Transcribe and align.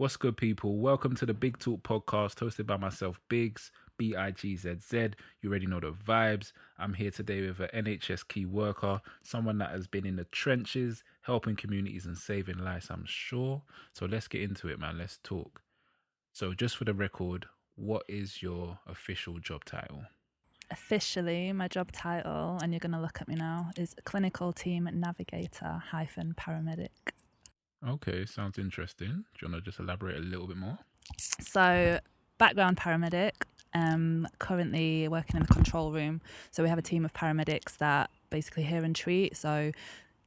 What's 0.00 0.16
good, 0.16 0.38
people? 0.38 0.78
Welcome 0.78 1.14
to 1.16 1.26
the 1.26 1.34
Big 1.34 1.58
Talk 1.58 1.82
podcast 1.82 2.36
hosted 2.36 2.66
by 2.66 2.78
myself, 2.78 3.20
Bigzz, 3.28 3.70
B 3.98 4.16
I 4.16 4.30
G 4.30 4.56
Z 4.56 4.76
Z. 4.80 5.10
You 5.42 5.50
already 5.50 5.66
know 5.66 5.78
the 5.78 5.92
vibes. 5.92 6.52
I'm 6.78 6.94
here 6.94 7.10
today 7.10 7.42
with 7.42 7.60
an 7.60 7.84
NHS 7.84 8.26
key 8.26 8.46
worker, 8.46 9.02
someone 9.22 9.58
that 9.58 9.72
has 9.72 9.86
been 9.86 10.06
in 10.06 10.16
the 10.16 10.24
trenches, 10.24 11.04
helping 11.20 11.54
communities 11.54 12.06
and 12.06 12.16
saving 12.16 12.56
lives, 12.56 12.88
I'm 12.88 13.04
sure. 13.06 13.60
So 13.92 14.06
let's 14.06 14.26
get 14.26 14.40
into 14.40 14.68
it, 14.68 14.80
man. 14.80 14.96
Let's 14.96 15.18
talk. 15.22 15.60
So, 16.32 16.54
just 16.54 16.78
for 16.78 16.86
the 16.86 16.94
record, 16.94 17.44
what 17.76 18.04
is 18.08 18.40
your 18.40 18.78
official 18.86 19.38
job 19.38 19.66
title? 19.66 20.04
Officially, 20.70 21.52
my 21.52 21.68
job 21.68 21.92
title, 21.92 22.58
and 22.62 22.72
you're 22.72 22.80
going 22.80 22.92
to 22.92 23.00
look 23.02 23.20
at 23.20 23.28
me 23.28 23.34
now, 23.34 23.70
is 23.76 23.94
clinical 24.04 24.54
team 24.54 24.88
navigator 24.94 25.82
hyphen 25.90 26.32
paramedic. 26.38 26.88
Okay, 27.86 28.26
sounds 28.26 28.58
interesting. 28.58 29.08
Do 29.08 29.46
you 29.46 29.50
want 29.50 29.64
to 29.64 29.70
just 29.70 29.80
elaborate 29.80 30.16
a 30.16 30.20
little 30.20 30.46
bit 30.46 30.56
more? 30.56 30.78
So, 31.40 31.98
background 32.38 32.76
paramedic, 32.76 33.32
um, 33.74 34.28
currently 34.38 35.08
working 35.08 35.36
in 35.36 35.46
the 35.46 35.52
control 35.52 35.92
room. 35.92 36.20
So, 36.50 36.62
we 36.62 36.68
have 36.68 36.78
a 36.78 36.82
team 36.82 37.04
of 37.04 37.12
paramedics 37.14 37.78
that 37.78 38.10
basically 38.28 38.64
hear 38.64 38.84
and 38.84 38.94
treat. 38.94 39.36
So, 39.36 39.72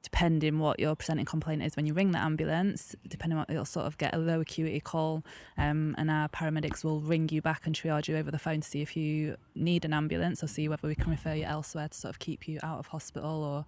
depending 0.02 0.60
what 0.60 0.80
your 0.80 0.96
presenting 0.96 1.26
complaint 1.26 1.64
is 1.64 1.76
when 1.78 1.86
you 1.86 1.94
ring 1.94 2.12
the 2.12 2.20
ambulance, 2.20 2.96
depending 3.08 3.38
what 3.38 3.50
you'll 3.50 3.66
sort 3.66 3.86
of 3.86 3.98
get 3.98 4.14
a 4.14 4.18
low 4.18 4.42
acuity 4.42 4.80
call, 4.80 5.24
um, 5.58 5.96
and 5.98 6.12
our 6.12 6.28
paramedics 6.28 6.84
will 6.84 7.00
ring 7.00 7.30
you 7.32 7.42
back 7.42 7.66
and 7.66 7.74
triage 7.74 8.08
you 8.10 8.18
over 8.18 8.30
the 8.30 8.38
phone 8.38 8.62
to 8.62 8.68
see 8.68 8.82
if 8.82 8.98
you 8.98 9.38
need 9.56 9.86
an 9.86 9.94
ambulance 9.94 10.44
or 10.44 10.48
see 10.48 10.68
whether 10.68 10.88
we 10.88 10.96
can 10.96 11.10
refer 11.10 11.34
you 11.34 11.46
elsewhere 11.46 11.88
to 11.88 11.98
sort 11.98 12.10
of 12.10 12.20
keep 12.20 12.48
you 12.48 12.60
out 12.62 12.80
of 12.80 12.88
hospital 12.88 13.44
or 13.44 13.66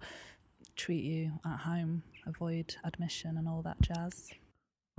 treat 0.76 1.04
you 1.04 1.32
at 1.44 1.60
home, 1.60 2.02
avoid 2.26 2.76
admission 2.84 3.36
and 3.36 3.48
all 3.48 3.62
that 3.62 3.80
jazz. 3.80 4.30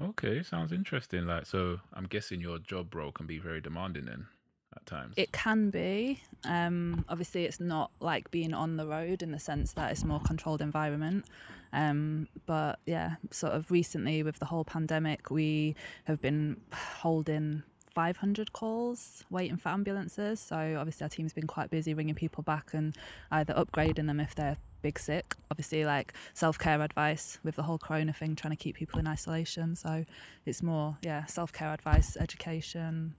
Okay, 0.01 0.43
sounds 0.43 0.71
interesting. 0.71 1.25
Like, 1.25 1.45
so 1.45 1.79
I'm 1.93 2.05
guessing 2.05 2.39
your 2.41 2.59
job 2.59 2.93
role 2.93 3.11
can 3.11 3.25
be 3.25 3.39
very 3.39 3.61
demanding 3.61 4.05
then 4.05 4.27
at 4.75 4.85
times. 4.85 5.13
It 5.17 5.31
can 5.31 5.69
be. 5.69 6.21
Um, 6.43 7.03
obviously, 7.09 7.45
it's 7.45 7.59
not 7.59 7.91
like 7.99 8.29
being 8.29 8.53
on 8.53 8.77
the 8.77 8.85
road 8.85 9.23
in 9.23 9.31
the 9.31 9.39
sense 9.39 9.73
that 9.73 9.91
it's 9.91 10.03
more 10.03 10.19
controlled 10.19 10.61
environment. 10.61 11.25
Um, 11.73 12.27
but 12.45 12.79
yeah, 12.85 13.15
sort 13.31 13.53
of 13.53 13.71
recently 13.71 14.23
with 14.23 14.39
the 14.39 14.45
whole 14.45 14.63
pandemic, 14.63 15.31
we 15.31 15.75
have 16.05 16.21
been 16.21 16.61
holding 16.71 17.63
500 17.93 18.53
calls 18.53 19.23
waiting 19.31 19.57
for 19.57 19.69
ambulances. 19.69 20.39
So 20.39 20.77
obviously, 20.77 21.05
our 21.05 21.09
team's 21.09 21.33
been 21.33 21.47
quite 21.47 21.71
busy 21.71 21.95
ringing 21.95 22.15
people 22.15 22.43
back 22.43 22.73
and 22.73 22.95
either 23.31 23.53
upgrading 23.55 24.05
them 24.05 24.19
if 24.19 24.35
they're 24.35 24.57
big 24.87 24.97
sick. 24.97 25.35
Obviously, 25.51 25.83
like 25.83 26.13
self 26.33 26.57
care 26.57 26.81
advice 26.81 27.39
with 27.43 27.55
the 27.57 27.63
whole 27.63 27.77
corona 27.77 28.13
thing, 28.13 28.35
trying 28.37 28.55
to 28.55 28.63
keep 28.63 28.75
people 28.77 28.99
in 28.99 29.07
isolation. 29.07 29.75
So 29.75 30.05
it's 30.45 30.63
more, 30.63 30.97
yeah, 31.01 31.25
self 31.25 31.51
care 31.51 31.73
advice, 31.73 32.15
education, 32.17 33.13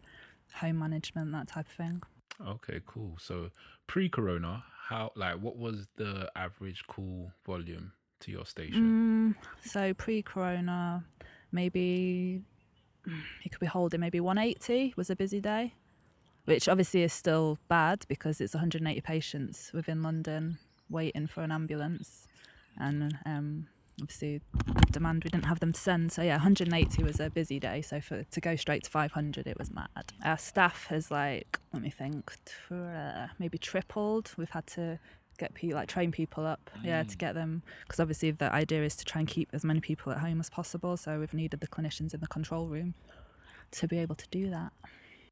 home 0.55 0.79
management, 0.79 1.31
that 1.33 1.47
type 1.47 1.67
of 1.67 1.73
thing. 1.73 2.03
Okay, 2.55 2.81
cool. 2.87 3.17
So 3.21 3.51
pre-corona, 3.87 4.65
how 4.89 5.13
like 5.15 5.37
what 5.41 5.59
was 5.59 5.87
the 5.97 6.31
average 6.37 6.85
call 6.87 7.33
volume 7.45 7.93
to 8.21 8.31
your 8.31 8.47
station? 8.47 9.37
Mm, 9.37 9.69
so 9.69 9.93
pre-corona, 9.93 11.05
maybe 11.53 12.41
you 13.07 13.51
could 13.51 13.61
be 13.61 13.67
holding 13.67 14.01
maybe 14.01 14.21
180 14.21 14.95
was 14.97 15.11
a 15.11 15.17
busy 15.17 15.41
day, 15.41 15.75
which 16.47 16.67
obviously 16.67 17.03
is 17.03 17.13
still 17.13 17.59
bad 17.69 18.07
because 18.09 18.41
it's 18.41 18.55
180 18.55 19.03
patients 19.03 19.71
within 19.75 20.03
London 20.03 20.59
waiting 20.91 21.27
for 21.27 21.43
an 21.43 21.53
ambulance, 21.53 22.27
and 22.77 23.19
um, 23.27 23.67
obviously 24.01 24.41
demand 24.91 25.25
we 25.25 25.31
didn't 25.31 25.47
have 25.47 25.61
them 25.61 25.73
to 25.73 25.81
send. 25.81 26.13
So 26.13 26.23
yeah, 26.23 26.35
180 26.35 27.03
was 27.03 27.21
a 27.21 27.31
busy 27.31 27.59
day. 27.59 27.83
So 27.83 28.01
for 28.01 28.25
to 28.25 28.41
go 28.41 28.57
straight 28.57 28.85
to 28.85 28.91
500, 28.91 29.47
it 29.47 29.59
was 29.59 29.71
mad. 29.71 30.13
Our 30.25 30.39
staff 30.39 30.87
has 30.87 31.11
like 31.11 31.59
let 31.73 31.83
me 31.83 31.91
think, 31.91 32.33
uh, 32.71 33.29
maybe 33.39 33.59
tripled. 33.59 34.33
We've 34.37 34.51
had 34.51 34.67
to 34.69 34.99
get 35.39 35.55
people 35.55 35.79
like 35.79 35.87
train 35.87 36.11
people 36.11 36.45
up 36.45 36.69
yeah 36.83 37.05
to 37.05 37.17
get 37.17 37.33
them 37.33 37.63
because 37.83 38.01
obviously 38.01 38.33
the 38.33 38.53
idea 38.53 38.83
is 38.83 38.97
to 38.97 39.05
try 39.05 39.21
and 39.21 39.29
keep 39.29 39.49
as 39.53 39.65
many 39.65 39.79
people 39.79 40.11
at 40.11 40.19
home 40.19 40.41
as 40.41 40.51
possible 40.51 40.97
so 40.97 41.21
we've 41.21 41.33
needed 41.33 41.61
the 41.61 41.69
clinicians 41.69 42.13
in 42.13 42.19
the 42.19 42.27
control 42.27 42.67
room 42.67 42.93
to 43.71 43.87
be 43.87 43.99
able 43.99 44.17
to 44.17 44.27
do 44.33 44.51
that 44.51 44.73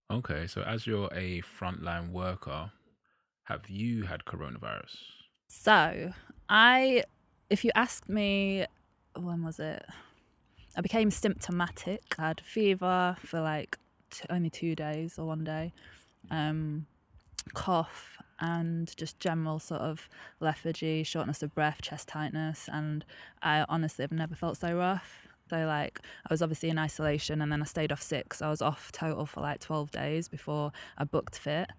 Okay, 0.09 0.47
so 0.47 0.62
as 0.62 0.86
you're 0.86 1.10
a 1.12 1.42
frontline 1.42 2.12
worker, 2.12 2.70
have 3.44 3.69
you 3.69 4.04
had 4.04 4.25
coronavirus? 4.25 4.94
So, 5.48 6.12
I, 6.48 7.04
if 7.50 7.64
you 7.64 7.70
asked 7.74 8.08
me, 8.08 8.66
when 9.14 9.44
was 9.44 9.58
it? 9.58 9.84
I 10.76 10.80
became 10.80 11.10
symptomatic. 11.10 12.02
I 12.18 12.28
had 12.28 12.40
fever 12.40 13.16
for 13.24 13.40
like 13.40 13.78
t- 14.10 14.26
only 14.28 14.50
two 14.50 14.74
days 14.74 15.18
or 15.18 15.26
one 15.26 15.44
day, 15.44 15.72
um, 16.30 16.86
cough, 17.54 18.18
and 18.38 18.94
just 18.96 19.18
general 19.18 19.58
sort 19.58 19.80
of 19.80 20.08
lethargy, 20.40 21.02
shortness 21.02 21.42
of 21.42 21.54
breath, 21.54 21.80
chest 21.80 22.08
tightness. 22.08 22.68
And 22.70 23.04
I 23.42 23.64
honestly 23.68 24.02
have 24.02 24.12
never 24.12 24.34
felt 24.34 24.58
so 24.58 24.76
rough. 24.76 25.26
So, 25.48 25.64
like, 25.64 26.00
I 26.28 26.32
was 26.32 26.42
obviously 26.42 26.68
in 26.68 26.78
isolation 26.78 27.40
and 27.40 27.50
then 27.50 27.62
I 27.62 27.64
stayed 27.64 27.92
off 27.92 28.02
sick. 28.02 28.34
I 28.42 28.50
was 28.50 28.60
off 28.60 28.90
total 28.92 29.26
for 29.26 29.40
like 29.40 29.60
12 29.60 29.92
days 29.92 30.28
before 30.28 30.72
I 30.98 31.04
booked 31.04 31.38
fit 31.38 31.70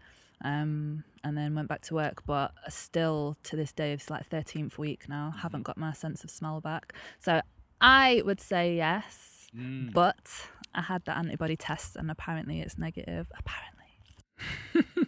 um, 0.43 1.03
and 1.23 1.37
then 1.37 1.55
went 1.55 1.67
back 1.67 1.81
to 1.83 1.95
work. 1.95 2.23
But 2.25 2.51
still, 2.69 3.37
to 3.43 3.55
this 3.55 3.71
day, 3.71 3.93
it's 3.93 4.09
like 4.09 4.29
13th 4.29 4.77
week 4.77 5.09
now, 5.09 5.33
haven't 5.39 5.63
got 5.63 5.77
my 5.77 5.93
sense 5.93 6.23
of 6.23 6.29
smell 6.29 6.61
back. 6.61 6.93
So 7.19 7.41
I 7.81 8.21
would 8.25 8.41
say 8.41 8.75
yes, 8.75 9.47
but 9.93 10.49
I 10.73 10.81
had 10.81 11.05
the 11.05 11.17
antibody 11.17 11.55
test 11.55 11.95
and 11.95 12.11
apparently 12.11 12.61
it's 12.61 12.77
negative. 12.77 13.31
Apparently. 13.37 15.07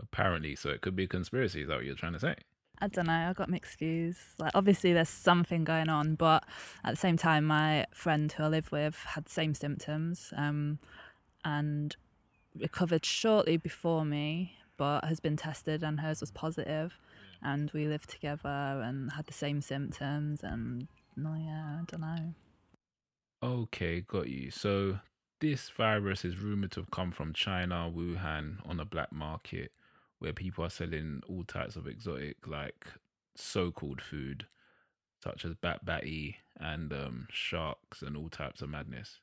Apparently, 0.00 0.54
so 0.54 0.70
it 0.70 0.80
could 0.80 0.96
be 0.96 1.04
a 1.04 1.08
conspiracy. 1.08 1.62
Is 1.62 1.68
that 1.68 1.76
what 1.76 1.84
you're 1.84 1.94
trying 1.94 2.12
to 2.12 2.20
say? 2.20 2.36
I 2.80 2.86
don't 2.86 3.06
know. 3.06 3.12
I 3.28 3.32
got 3.32 3.50
mixed 3.50 3.78
views. 3.78 4.16
Like, 4.38 4.52
obviously, 4.54 4.92
there's 4.92 5.08
something 5.08 5.64
going 5.64 5.88
on, 5.88 6.14
but 6.14 6.44
at 6.84 6.90
the 6.90 6.96
same 6.96 7.16
time, 7.16 7.44
my 7.44 7.86
friend 7.92 8.30
who 8.30 8.44
I 8.44 8.48
live 8.48 8.70
with 8.70 8.96
had 9.14 9.24
the 9.24 9.30
same 9.30 9.54
symptoms 9.54 10.32
um, 10.36 10.78
and 11.44 11.96
recovered 12.56 13.04
shortly 13.04 13.56
before 13.56 14.04
me, 14.04 14.54
but 14.78 15.04
has 15.04 15.20
been 15.20 15.36
tested 15.36 15.82
and 15.82 16.00
hers 16.00 16.22
was. 16.30 16.92
And 17.42 17.70
we 17.72 17.86
lived 17.86 18.08
together 18.08 18.48
and 18.48 19.12
had 19.12 19.26
the 19.26 19.34
same 19.34 19.60
symptoms. 19.60 20.40
And 20.42 20.88
no, 21.16 21.34
yeah, 21.34 21.80
I 21.80 21.84
don't 21.86 22.00
know. 22.00 22.34
Okay, 23.42 24.00
got 24.00 24.28
you. 24.28 24.50
So 24.50 25.00
this 25.40 25.68
virus 25.68 26.24
is 26.24 26.38
rumored 26.38 26.72
to 26.72 26.80
have 26.80 26.90
come 26.90 27.12
from 27.12 27.32
China, 27.32 27.92
Wuhan, 27.94 28.56
on 28.66 28.80
a 28.80 28.84
black 28.84 29.12
market 29.12 29.72
where 30.18 30.32
people 30.32 30.64
are 30.64 30.70
selling 30.70 31.22
all 31.28 31.44
types 31.44 31.76
of 31.76 31.86
exotic, 31.86 32.46
like 32.46 32.86
so-called 33.36 34.00
food, 34.00 34.46
such 35.22 35.44
as 35.44 35.54
bat 35.54 35.84
batty 35.84 36.38
and 36.58 36.92
um, 36.92 37.28
sharks 37.30 38.02
and 38.02 38.16
all 38.16 38.28
types 38.28 38.62
of 38.62 38.68
madness. 38.68 39.20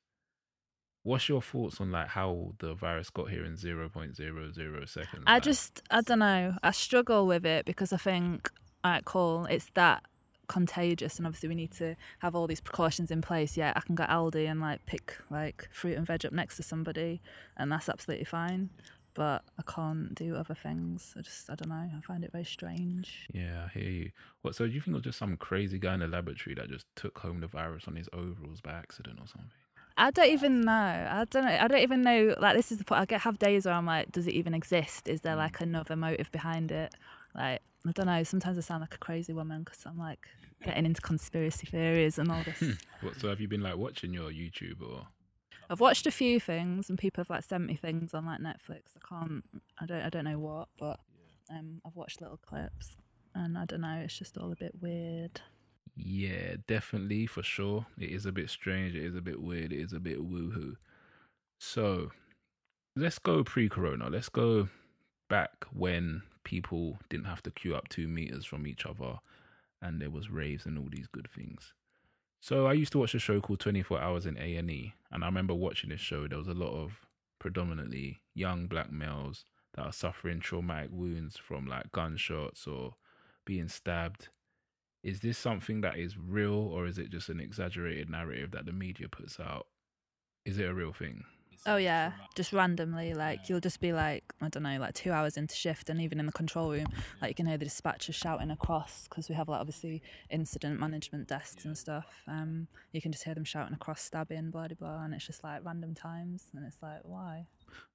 What's 1.05 1.29
your 1.29 1.39
thoughts 1.39 1.79
on 1.79 1.91
like 1.91 2.07
how 2.07 2.55
the 2.57 2.73
virus 2.73 3.11
got 3.11 3.29
here 3.29 3.45
in 3.45 3.55
zero 3.55 3.89
point 3.89 4.15
zero 4.15 4.51
zero 4.51 4.85
seconds? 4.85 5.23
I 5.27 5.35
Like, 5.35 5.43
just, 5.43 5.83
I 5.91 6.01
don't 6.01 6.17
know. 6.17 6.55
I 6.63 6.71
struggle 6.71 7.27
with 7.27 7.45
it 7.45 7.63
because 7.63 7.93
I 7.93 7.97
think, 7.97 8.49
all 8.83 8.91
right, 8.91 9.05
cool, 9.05 9.45
it's 9.45 9.69
that 9.75 10.01
contagious, 10.47 11.17
and 11.17 11.27
obviously 11.27 11.49
we 11.49 11.53
need 11.53 11.71
to 11.73 11.95
have 12.19 12.33
all 12.33 12.47
these 12.47 12.59
precautions 12.59 13.11
in 13.11 13.21
place. 13.21 13.55
Yeah, 13.55 13.71
I 13.75 13.81
can 13.81 13.93
go 13.93 14.05
Aldi 14.05 14.49
and 14.49 14.59
like 14.59 14.83
pick 14.87 15.15
like 15.29 15.69
fruit 15.71 15.95
and 15.95 16.07
veg 16.07 16.25
up 16.25 16.33
next 16.33 16.57
to 16.57 16.63
somebody, 16.63 17.21
and 17.55 17.71
that's 17.71 17.87
absolutely 17.87 18.25
fine. 18.25 18.71
But 19.13 19.43
I 19.59 19.61
can't 19.71 20.15
do 20.15 20.35
other 20.35 20.55
things. 20.55 21.13
I 21.15 21.21
just, 21.21 21.51
I 21.51 21.55
don't 21.55 21.69
know. 21.69 21.89
I 21.95 22.01
find 22.01 22.23
it 22.23 22.31
very 22.31 22.45
strange. 22.45 23.27
Yeah, 23.31 23.67
I 23.67 23.77
hear 23.77 23.89
you. 23.89 24.11
What? 24.41 24.55
So 24.55 24.65
do 24.65 24.73
you 24.73 24.81
think 24.81 24.93
it 24.93 24.95
was 24.95 25.03
just 25.03 25.19
some 25.19 25.37
crazy 25.37 25.77
guy 25.77 25.93
in 25.93 25.99
the 25.99 26.07
laboratory 26.07 26.55
that 26.55 26.67
just 26.67 26.87
took 26.95 27.19
home 27.19 27.41
the 27.41 27.47
virus 27.47 27.83
on 27.87 27.95
his 27.95 28.09
overalls 28.11 28.59
by 28.59 28.71
accident 28.71 29.19
or 29.21 29.27
something? 29.27 29.51
I 29.97 30.11
don't 30.11 30.29
even 30.29 30.61
know. 30.61 30.71
I 30.71 31.25
don't 31.29 31.45
know. 31.45 31.57
I 31.59 31.67
don't 31.67 31.81
even 31.81 32.01
know. 32.01 32.35
Like 32.39 32.55
this 32.55 32.71
is 32.71 32.77
the 32.77 32.83
point. 32.83 33.01
I 33.01 33.05
get 33.05 33.21
have 33.21 33.39
days 33.39 33.65
where 33.65 33.73
I'm 33.73 33.85
like, 33.85 34.11
does 34.11 34.27
it 34.27 34.33
even 34.33 34.53
exist? 34.53 35.07
Is 35.07 35.21
there 35.21 35.35
like 35.35 35.61
another 35.61 35.95
motive 35.95 36.31
behind 36.31 36.71
it? 36.71 36.93
Like 37.33 37.61
I 37.87 37.91
don't 37.91 38.07
know. 38.07 38.23
Sometimes 38.23 38.57
I 38.57 38.61
sound 38.61 38.81
like 38.81 38.93
a 38.93 38.99
crazy 38.99 39.31
woman 39.31 39.63
because 39.63 39.85
I'm 39.85 39.97
like 39.97 40.27
getting 40.63 40.85
into 40.85 41.01
conspiracy 41.01 41.67
theories 41.67 42.17
and 42.17 42.31
all 42.31 42.43
this. 42.43 42.61
What? 43.01 43.19
So 43.19 43.29
have 43.29 43.39
you 43.39 43.47
been 43.47 43.61
like 43.61 43.77
watching 43.77 44.13
your 44.13 44.31
YouTube 44.31 44.81
or? 44.81 45.07
I've 45.69 45.79
watched 45.79 46.07
a 46.07 46.11
few 46.11 46.39
things 46.39 46.89
and 46.89 46.97
people 46.97 47.21
have 47.21 47.29
like 47.29 47.43
sent 47.43 47.65
me 47.65 47.75
things 47.75 48.13
on 48.13 48.25
like 48.25 48.39
Netflix. 48.39 48.81
I 48.97 49.07
can't. 49.07 49.43
I 49.79 49.85
don't. 49.85 50.01
I 50.01 50.09
don't 50.09 50.25
know 50.25 50.39
what, 50.39 50.67
but 50.77 50.99
um, 51.49 51.81
I've 51.85 51.95
watched 51.95 52.21
little 52.21 52.37
clips 52.37 52.97
and 53.33 53.57
I 53.57 53.65
don't 53.65 53.81
know. 53.81 54.01
It's 54.03 54.17
just 54.17 54.37
all 54.37 54.51
a 54.51 54.55
bit 54.55 54.73
weird. 54.81 55.41
Yeah, 55.95 56.55
definitely 56.67 57.25
for 57.25 57.43
sure. 57.43 57.85
It 57.97 58.09
is 58.09 58.25
a 58.25 58.31
bit 58.31 58.49
strange. 58.49 58.95
It 58.95 59.05
is 59.05 59.15
a 59.15 59.21
bit 59.21 59.41
weird. 59.41 59.71
It 59.71 59.79
is 59.79 59.93
a 59.93 59.99
bit 59.99 60.19
woohoo. 60.19 60.75
So 61.59 62.11
let's 62.95 63.19
go 63.19 63.43
pre-corona. 63.43 64.09
Let's 64.09 64.29
go 64.29 64.67
back 65.29 65.65
when 65.71 66.23
people 66.43 66.99
didn't 67.09 67.25
have 67.25 67.41
to 67.43 67.51
queue 67.51 67.75
up 67.75 67.87
two 67.87 68.07
meters 68.07 68.45
from 68.45 68.67
each 68.67 68.85
other, 68.85 69.19
and 69.81 70.01
there 70.01 70.09
was 70.09 70.29
raves 70.29 70.65
and 70.65 70.77
all 70.77 70.89
these 70.91 71.07
good 71.07 71.29
things. 71.33 71.73
So 72.41 72.67
I 72.67 72.73
used 72.73 72.91
to 72.91 72.99
watch 72.99 73.15
a 73.15 73.19
show 73.19 73.41
called 73.41 73.59
24 73.59 73.99
Hours 73.99 74.25
in 74.25 74.37
A&E 74.37 74.93
and 75.11 75.23
I 75.23 75.27
remember 75.27 75.53
watching 75.53 75.89
this 75.89 76.01
show 76.01 76.27
there 76.27 76.37
was 76.37 76.47
a 76.47 76.53
lot 76.53 76.73
of 76.73 77.07
predominantly 77.39 78.19
young 78.33 78.67
black 78.67 78.91
males 78.91 79.45
that 79.73 79.85
are 79.85 79.93
suffering 79.93 80.41
traumatic 80.41 80.89
wounds 80.91 81.37
from 81.37 81.65
like 81.65 81.91
gunshots 81.91 82.67
or 82.67 82.95
being 83.45 83.67
stabbed. 83.69 84.27
Is 85.05 85.19
this 85.19 85.37
something 85.37 85.81
that 85.81 85.99
is 85.99 86.17
real 86.17 86.55
or 86.55 86.87
is 86.87 86.97
it 86.97 87.11
just 87.11 87.29
an 87.29 87.39
exaggerated 87.39 88.09
narrative 88.09 88.49
that 88.51 88.65
the 88.65 88.71
media 88.71 89.07
puts 89.07 89.39
out? 89.39 89.67
Is 90.45 90.57
it 90.57 90.67
a 90.67 90.73
real 90.73 90.93
thing? 90.93 91.23
Oh 91.67 91.77
yeah, 91.77 92.11
just 92.33 92.51
randomly, 92.51 93.13
like 93.13 93.47
you'll 93.47 93.59
just 93.59 93.79
be 93.79 93.93
like, 93.93 94.23
I 94.41 94.49
don't 94.49 94.63
know, 94.63 94.79
like 94.79 94.95
two 94.95 95.11
hours 95.11 95.37
into 95.37 95.55
shift, 95.55 95.91
and 95.91 96.01
even 96.01 96.19
in 96.19 96.25
the 96.25 96.31
control 96.31 96.71
room, 96.71 96.87
like 97.21 97.29
you 97.29 97.35
can 97.35 97.45
hear 97.45 97.57
the 97.57 97.65
dispatcher 97.65 98.13
shouting 98.13 98.49
across 98.49 99.07
because 99.07 99.29
we 99.29 99.35
have 99.35 99.47
like 99.47 99.59
obviously 99.59 100.01
incident 100.31 100.79
management 100.79 101.27
desks 101.27 101.65
and 101.65 101.77
stuff. 101.77 102.07
Um, 102.27 102.67
you 102.91 103.01
can 103.01 103.11
just 103.11 103.23
hear 103.23 103.35
them 103.35 103.45
shouting 103.45 103.75
across, 103.75 104.01
stabbing, 104.01 104.49
blah 104.49 104.67
blah 104.67 104.75
blah, 104.79 105.03
and 105.03 105.13
it's 105.13 105.25
just 105.25 105.43
like 105.43 105.63
random 105.63 105.93
times, 105.93 106.45
and 106.55 106.65
it's 106.65 106.81
like 106.81 107.01
why? 107.03 107.45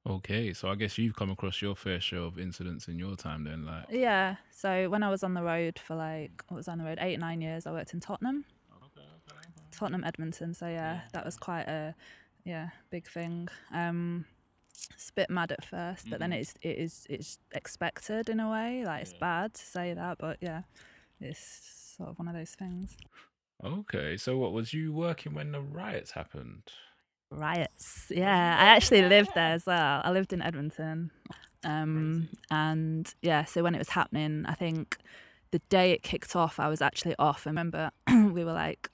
Okay, 0.06 0.54
so 0.54 0.70
I 0.70 0.76
guess 0.76 0.96
you've 0.96 1.14
come 1.14 1.30
across 1.30 1.60
your 1.60 1.76
fair 1.76 2.00
share 2.00 2.20
of 2.20 2.38
incidents 2.38 2.88
in 2.88 2.98
your 2.98 3.16
time 3.16 3.44
then, 3.44 3.66
like 3.66 3.86
Yeah. 3.90 4.36
So 4.50 4.88
when 4.88 5.02
I 5.02 5.10
was 5.10 5.22
on 5.22 5.34
the 5.34 5.42
road 5.42 5.78
for 5.78 5.94
like, 5.94 6.42
what 6.48 6.56
was 6.56 6.68
I 6.68 6.72
on 6.72 6.78
the 6.78 6.84
road 6.84 6.98
eight 7.00 7.18
nine 7.18 7.40
years, 7.40 7.66
I 7.66 7.72
worked 7.72 7.92
in 7.92 8.00
Tottenham, 8.00 8.44
Tottenham 9.70 10.04
Edmonton. 10.04 10.54
So 10.54 10.66
yeah, 10.66 11.00
that 11.12 11.24
was 11.24 11.36
quite 11.36 11.68
a 11.68 11.94
yeah 12.44 12.70
big 12.90 13.06
thing. 13.06 13.48
Um, 13.72 14.24
it's 14.94 15.10
a 15.10 15.12
bit 15.12 15.30
mad 15.30 15.52
at 15.52 15.64
first, 15.64 16.08
but 16.10 16.18
then 16.18 16.32
it's 16.32 16.54
it 16.62 16.78
is 16.78 17.06
it's 17.10 17.38
expected 17.52 18.28
in 18.28 18.40
a 18.40 18.50
way. 18.50 18.84
Like 18.84 19.02
it's 19.02 19.12
bad 19.12 19.54
to 19.54 19.62
say 19.62 19.92
that, 19.94 20.18
but 20.18 20.38
yeah, 20.40 20.62
it's 21.20 21.94
sort 21.96 22.10
of 22.10 22.18
one 22.18 22.28
of 22.28 22.34
those 22.34 22.50
things. 22.50 22.96
Okay, 23.62 24.16
so 24.16 24.38
what 24.38 24.52
was 24.52 24.72
you 24.72 24.92
working 24.92 25.34
when 25.34 25.52
the 25.52 25.60
riots 25.60 26.12
happened? 26.12 26.62
Riots. 27.30 28.06
Yeah, 28.10 28.56
I 28.58 28.64
actually 28.64 29.02
lived 29.02 29.30
there 29.34 29.52
as 29.52 29.66
well. 29.66 30.00
I 30.04 30.10
lived 30.10 30.32
in 30.32 30.42
Edmonton. 30.42 31.10
Um, 31.64 32.28
and 32.50 33.12
yeah, 33.22 33.44
so 33.44 33.62
when 33.62 33.74
it 33.74 33.78
was 33.78 33.90
happening, 33.90 34.44
I 34.46 34.54
think 34.54 34.96
the 35.50 35.60
day 35.68 35.92
it 35.92 36.02
kicked 36.02 36.34
off, 36.34 36.58
I 36.58 36.68
was 36.68 36.80
actually 36.80 37.14
off. 37.18 37.46
I 37.46 37.50
remember 37.50 37.90
we 38.08 38.44
were 38.44 38.52
like 38.52 38.90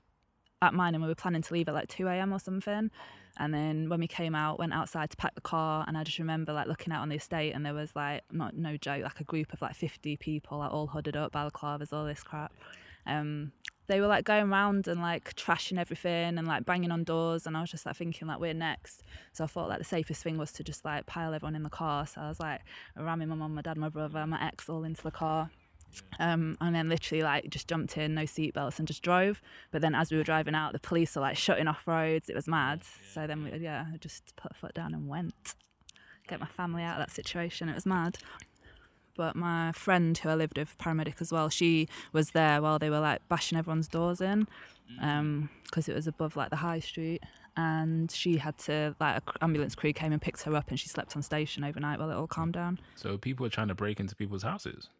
at 0.62 0.75
mine 0.75 0.94
and 0.94 1.03
we 1.03 1.09
were 1.09 1.15
planning 1.15 1.43
to 1.43 1.53
leave 1.53 1.69
at 1.69 1.75
like 1.75 1.88
2 1.88 2.06
a.m. 2.09 2.33
or 2.33 2.38
something. 2.38 2.91
And 3.38 3.53
then 3.53 3.88
when 3.88 4.00
we 4.00 4.09
came 4.09 4.35
out, 4.35 4.59
went 4.59 4.73
outside 4.73 5.11
to 5.11 5.17
pack 5.17 5.35
the 5.35 5.43
car, 5.43 5.85
and 5.87 5.99
I 5.99 6.05
just 6.05 6.19
remember 6.19 6.55
like 6.55 6.69
looking 6.69 6.91
out 6.93 7.03
on 7.03 7.11
the 7.11 7.17
estate, 7.17 7.53
and 7.53 7.67
there 7.67 7.75
was 7.75 7.94
like 7.94 8.23
not 8.33 8.56
no 8.56 8.79
joke, 8.79 9.03
like 9.03 9.21
a 9.21 9.25
group 9.25 9.53
of 9.53 9.61
like 9.61 9.75
50 9.75 10.17
people, 10.17 10.59
like 10.59 10.73
all 10.73 10.87
hooded 10.87 11.17
up, 11.17 11.33
balaclavas, 11.33 11.93
all 11.93 12.06
this 12.06 12.23
crap. 12.23 12.53
Um, 13.06 13.53
they 13.87 14.00
were 14.00 14.06
like 14.06 14.25
going 14.25 14.50
around 14.50 14.88
and 14.88 15.00
like 15.00 15.35
trashing 15.35 15.79
everything 15.79 16.38
and 16.38 16.47
like 16.47 16.65
banging 16.65 16.91
on 16.91 17.05
doors, 17.05 17.47
and 17.47 17.56
I 17.56 17.61
was 17.61 17.71
just 17.71 17.87
like 17.87 17.97
thinking 17.97 18.29
like 18.29 18.41
we're 18.41 18.55
next. 18.55 19.03
So 19.33 19.44
I 19.44 19.47
thought 19.47 19.69
like 19.69 19.79
the 19.79 19.85
safest 19.85 20.23
thing 20.23 20.38
was 20.38 20.53
to 20.53 20.65
just 20.65 20.85
like 20.85 21.06
pile 21.06 21.35
everyone 21.35 21.56
in 21.56 21.62
the 21.62 21.71
car. 21.71 22.06
So 22.06 22.21
I 22.21 22.29
was 22.29 22.41
like 22.41 22.61
ramming 22.97 23.29
my 23.29 23.37
mum, 23.37 23.55
my 23.55 23.62
dad, 23.62 23.77
my 23.77 23.88
brother, 23.88 24.27
my 24.27 24.44
ex 24.44 24.69
all 24.69 24.85
into 24.85 25.03
the 25.03 25.11
car. 25.11 25.50
Um, 26.19 26.56
and 26.61 26.75
then 26.75 26.88
literally 26.88 27.23
like 27.23 27.49
just 27.49 27.69
jumped 27.69 27.97
in, 27.97 28.15
no 28.15 28.23
seatbelts, 28.23 28.79
and 28.79 28.87
just 28.87 29.03
drove. 29.03 29.41
But 29.71 29.83
then 29.83 29.94
as 29.94 30.11
we 30.11 30.19
were 30.19 30.25
driving 30.25 30.55
out, 30.55 30.73
the 30.73 30.79
police 30.79 31.17
were 31.17 31.23
like 31.23 31.37
shutting 31.37 31.69
off 31.69 31.87
roads. 31.87 32.29
It 32.29 32.35
was 32.35 32.49
mad. 32.49 32.83
So 33.12 33.27
then 33.27 33.44
we, 33.44 33.59
yeah, 33.59 33.87
I 33.93 33.97
just 33.97 34.35
put 34.37 34.53
a 34.53 34.55
foot 34.55 34.75
down 34.75 34.94
and 34.94 35.09
went. 35.09 35.55
Get 36.29 36.41
my 36.41 36.47
family 36.47 36.83
out 36.83 37.00
of 37.00 37.06
that 37.06 37.15
situation. 37.15 37.69
It 37.69 37.75
was 37.75 37.87
mad. 37.87 38.19
But 39.17 39.37
my 39.37 39.73
friend 39.73 40.17
who 40.17 40.29
I 40.29 40.35
lived 40.35 40.59
with, 40.59 40.77
paramedic 40.79 41.21
as 41.21 41.33
well, 41.33 41.49
she 41.49 41.89
was 42.13 42.31
there 42.31 42.61
while 42.61 42.79
they 42.79 42.91
were 42.91 43.01
like 43.01 43.27
bashing 43.29 43.59
everyone's 43.59 43.89
doors 43.89 44.21
in, 44.21 44.47
mm-hmm. 44.91 45.05
um, 45.05 45.51
because 45.65 45.89
it 45.89 45.95
was 45.95 46.07
above 46.07 46.37
like 46.37 46.51
the 46.51 46.57
high 46.57 46.81
street. 46.81 47.23
And 47.59 48.11
she 48.11 48.37
had 48.37 48.59
to 48.59 48.95
like 49.01 49.23
a 49.23 49.45
ambulance 49.45 49.75
crew 49.75 49.93
came 49.93 50.13
and 50.13 50.21
picked 50.21 50.43
her 50.43 50.55
up, 50.55 50.69
and 50.69 50.79
she 50.79 50.89
slept 50.89 51.17
on 51.17 51.23
station 51.23 51.65
overnight 51.65 51.99
while 51.99 52.11
it 52.11 52.15
all 52.15 52.27
calmed 52.27 52.53
down. 52.53 52.79
So 52.95 53.17
people 53.17 53.45
were 53.45 53.51
trying 53.51 53.69
to 53.69 53.75
break 53.75 53.99
into 53.99 54.15
people's 54.15 54.43
houses. 54.43 54.91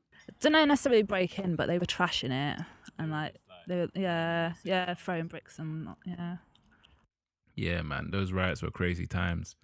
don't 0.41 0.53
know 0.53 0.65
necessarily 0.65 1.03
break 1.03 1.39
in, 1.39 1.57
but 1.57 1.67
they 1.67 1.79
were 1.79 1.87
trashing 1.87 2.31
it 2.31 2.65
and 2.99 3.11
like 3.11 3.35
they 3.67 3.77
were 3.77 3.89
yeah 3.95 4.53
yeah 4.65 4.95
throwing 4.95 5.27
bricks 5.27 5.59
and 5.59 5.89
yeah. 6.05 6.37
Yeah, 7.55 7.81
man, 7.81 8.11
those 8.11 8.33
riots 8.33 8.63
were 8.63 8.71
crazy 8.71 9.07
times. 9.07 9.57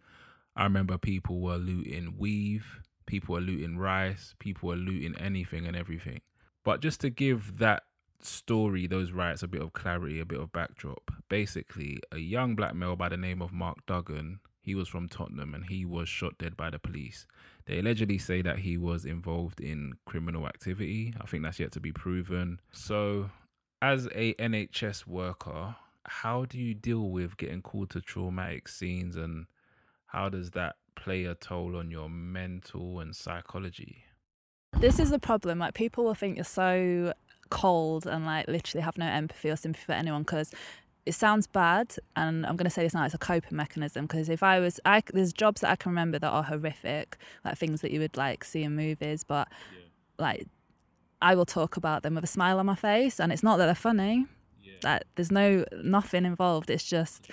I 0.56 0.64
remember 0.64 0.96
people 0.96 1.40
were 1.40 1.58
looting 1.58 2.14
weave, 2.16 2.80
people 3.12 3.36
are 3.36 3.42
looting 3.42 3.76
rice, 3.76 4.34
people 4.38 4.72
are 4.72 4.76
looting 4.76 5.14
anything 5.20 5.66
and 5.66 5.76
everything. 5.76 6.18
But 6.64 6.80
just 6.80 6.98
to 7.02 7.10
give 7.10 7.58
that 7.58 7.82
story, 8.22 8.86
those 8.86 9.12
riots, 9.12 9.42
a 9.42 9.48
bit 9.48 9.60
of 9.60 9.74
clarity, 9.74 10.18
a 10.18 10.24
bit 10.24 10.40
of 10.40 10.50
backdrop. 10.50 11.10
Basically, 11.28 11.98
a 12.10 12.16
young 12.16 12.54
black 12.54 12.74
male 12.74 12.96
by 12.96 13.10
the 13.10 13.18
name 13.18 13.42
of 13.42 13.52
Mark 13.52 13.84
Duggan, 13.86 14.40
he 14.62 14.74
was 14.74 14.88
from 14.88 15.10
Tottenham 15.10 15.52
and 15.52 15.66
he 15.66 15.84
was 15.84 16.08
shot 16.08 16.38
dead 16.38 16.56
by 16.56 16.70
the 16.70 16.78
police. 16.78 17.26
They 17.66 17.80
allegedly 17.80 18.16
say 18.16 18.40
that 18.40 18.60
he 18.60 18.78
was 18.78 19.04
involved 19.04 19.60
in 19.60 19.92
criminal 20.06 20.46
activity. 20.46 21.12
I 21.20 21.26
think 21.26 21.42
that's 21.42 21.60
yet 21.60 21.72
to 21.72 21.80
be 21.80 21.92
proven. 21.92 22.60
So, 22.72 23.28
as 23.82 24.06
a 24.14 24.32
NHS 24.38 25.06
worker, 25.06 25.76
how 26.06 26.46
do 26.46 26.56
you 26.56 26.72
deal 26.72 27.10
with 27.10 27.36
getting 27.36 27.60
called 27.60 27.90
to 27.90 28.00
traumatic 28.00 28.68
scenes 28.68 29.16
and 29.16 29.44
how 30.06 30.30
does 30.30 30.52
that 30.52 30.76
play 30.94 31.24
a 31.24 31.34
toll 31.34 31.76
on 31.76 31.90
your 31.90 32.08
mental 32.08 33.00
and 33.00 33.14
psychology? 33.14 34.04
This 34.78 34.98
is 34.98 35.10
the 35.10 35.18
problem. 35.18 35.58
Like 35.58 35.74
people 35.74 36.04
will 36.04 36.14
think 36.14 36.36
you're 36.36 36.44
so 36.44 37.12
cold 37.50 38.06
and 38.06 38.24
like 38.24 38.48
literally 38.48 38.82
have 38.82 38.96
no 38.96 39.06
empathy 39.06 39.50
or 39.50 39.56
sympathy 39.56 39.84
for 39.84 39.92
anyone 39.92 40.22
because 40.22 40.50
it 41.04 41.12
sounds 41.12 41.46
bad 41.46 41.94
and 42.16 42.46
i'm 42.46 42.56
going 42.56 42.64
to 42.64 42.70
say 42.70 42.82
this 42.82 42.94
now 42.94 43.04
it's 43.04 43.12
a 43.12 43.18
coping 43.18 43.56
mechanism 43.56 44.06
because 44.06 44.30
if 44.30 44.42
i 44.42 44.58
was 44.58 44.80
i 44.86 45.02
there's 45.12 45.34
jobs 45.34 45.60
that 45.60 45.70
i 45.70 45.76
can 45.76 45.90
remember 45.90 46.18
that 46.18 46.30
are 46.30 46.44
horrific 46.44 47.18
like 47.44 47.58
things 47.58 47.82
that 47.82 47.90
you 47.90 48.00
would 48.00 48.16
like 48.16 48.42
see 48.42 48.62
in 48.62 48.74
movies 48.74 49.22
but 49.22 49.48
like 50.18 50.46
i 51.20 51.34
will 51.34 51.44
talk 51.44 51.76
about 51.76 52.02
them 52.02 52.14
with 52.14 52.24
a 52.24 52.28
smile 52.28 52.58
on 52.58 52.64
my 52.64 52.74
face 52.74 53.20
and 53.20 53.32
it's 53.32 53.42
not 53.42 53.58
that 53.58 53.66
they're 53.66 53.74
funny 53.74 54.26
that 54.80 55.04
there's 55.16 55.30
no 55.30 55.64
nothing 55.82 56.24
involved 56.24 56.70
it's 56.70 56.84
just 56.84 57.28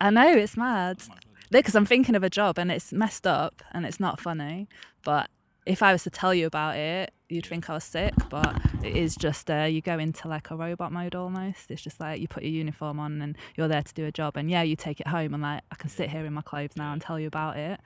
i 0.00 0.10
know 0.10 0.28
it's 0.32 0.56
mad 0.56 1.02
oh 1.10 1.14
because 1.50 1.74
i'm 1.74 1.86
thinking 1.86 2.14
of 2.14 2.22
a 2.22 2.30
job 2.30 2.58
and 2.58 2.70
it's 2.70 2.92
messed 2.92 3.26
up 3.26 3.62
and 3.72 3.86
it's 3.86 4.00
not 4.00 4.20
funny 4.20 4.68
but 5.04 5.28
if 5.66 5.82
i 5.82 5.92
was 5.92 6.02
to 6.02 6.10
tell 6.10 6.34
you 6.34 6.46
about 6.46 6.76
it 6.76 7.12
you'd 7.28 7.46
think 7.46 7.68
i 7.70 7.74
was 7.74 7.84
sick 7.84 8.14
but 8.28 8.60
it 8.84 8.96
is 8.96 9.16
just 9.16 9.50
uh, 9.50 9.62
you 9.62 9.80
go 9.80 9.98
into 9.98 10.28
like 10.28 10.50
a 10.50 10.56
robot 10.56 10.92
mode 10.92 11.14
almost. 11.14 11.70
It's 11.70 11.80
just 11.80 12.00
like 12.00 12.20
you 12.20 12.28
put 12.28 12.42
your 12.42 12.52
uniform 12.52 13.00
on 13.00 13.22
and 13.22 13.36
you're 13.56 13.68
there 13.68 13.82
to 13.82 13.94
do 13.94 14.04
a 14.04 14.12
job 14.12 14.36
and 14.36 14.50
yeah 14.50 14.62
you 14.62 14.76
take 14.76 15.00
it 15.00 15.08
home 15.08 15.32
and 15.32 15.42
like 15.42 15.62
i 15.72 15.74
can 15.74 15.88
sit 15.88 16.10
here 16.10 16.26
in 16.26 16.34
my 16.34 16.42
clothes 16.42 16.76
now 16.76 16.92
and 16.92 17.00
tell 17.00 17.18
you 17.18 17.26
about 17.26 17.56
it. 17.56 17.80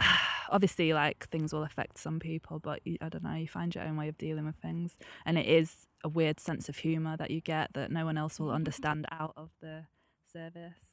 Obviously 0.50 0.92
like 0.92 1.28
things 1.28 1.52
will 1.52 1.62
affect 1.62 1.98
some 1.98 2.18
people 2.18 2.58
but 2.58 2.80
you, 2.84 2.96
i 3.00 3.08
don't 3.08 3.22
know 3.22 3.34
you 3.34 3.46
find 3.46 3.74
your 3.74 3.84
own 3.84 3.96
way 3.96 4.08
of 4.08 4.18
dealing 4.18 4.46
with 4.46 4.56
things. 4.56 4.96
And 5.24 5.38
it 5.38 5.46
is 5.46 5.86
a 6.02 6.08
weird 6.08 6.40
sense 6.40 6.68
of 6.68 6.78
humor 6.78 7.16
that 7.16 7.30
you 7.30 7.40
get 7.40 7.72
that 7.74 7.92
no 7.92 8.04
one 8.04 8.18
else 8.18 8.40
will 8.40 8.50
understand 8.50 9.06
out 9.12 9.34
of 9.36 9.50
the 9.60 9.84
service 10.32 10.87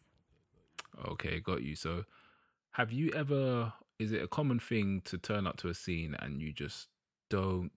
Okay, 1.08 1.40
got 1.40 1.64
you. 1.64 1.76
So, 1.76 2.06
have 2.72 2.92
you 2.92 3.12
ever, 3.12 3.74
is 4.00 4.12
it 4.12 4.22
a 4.22 4.28
common 4.28 4.60
thing 4.60 5.02
to 5.06 5.18
turn 5.18 5.48
up 5.48 5.58
to 5.58 5.70
a 5.70 5.74
scene 5.74 6.16
and 6.20 6.42
you 6.42 6.52
just 6.52 6.90
don't 7.30 7.72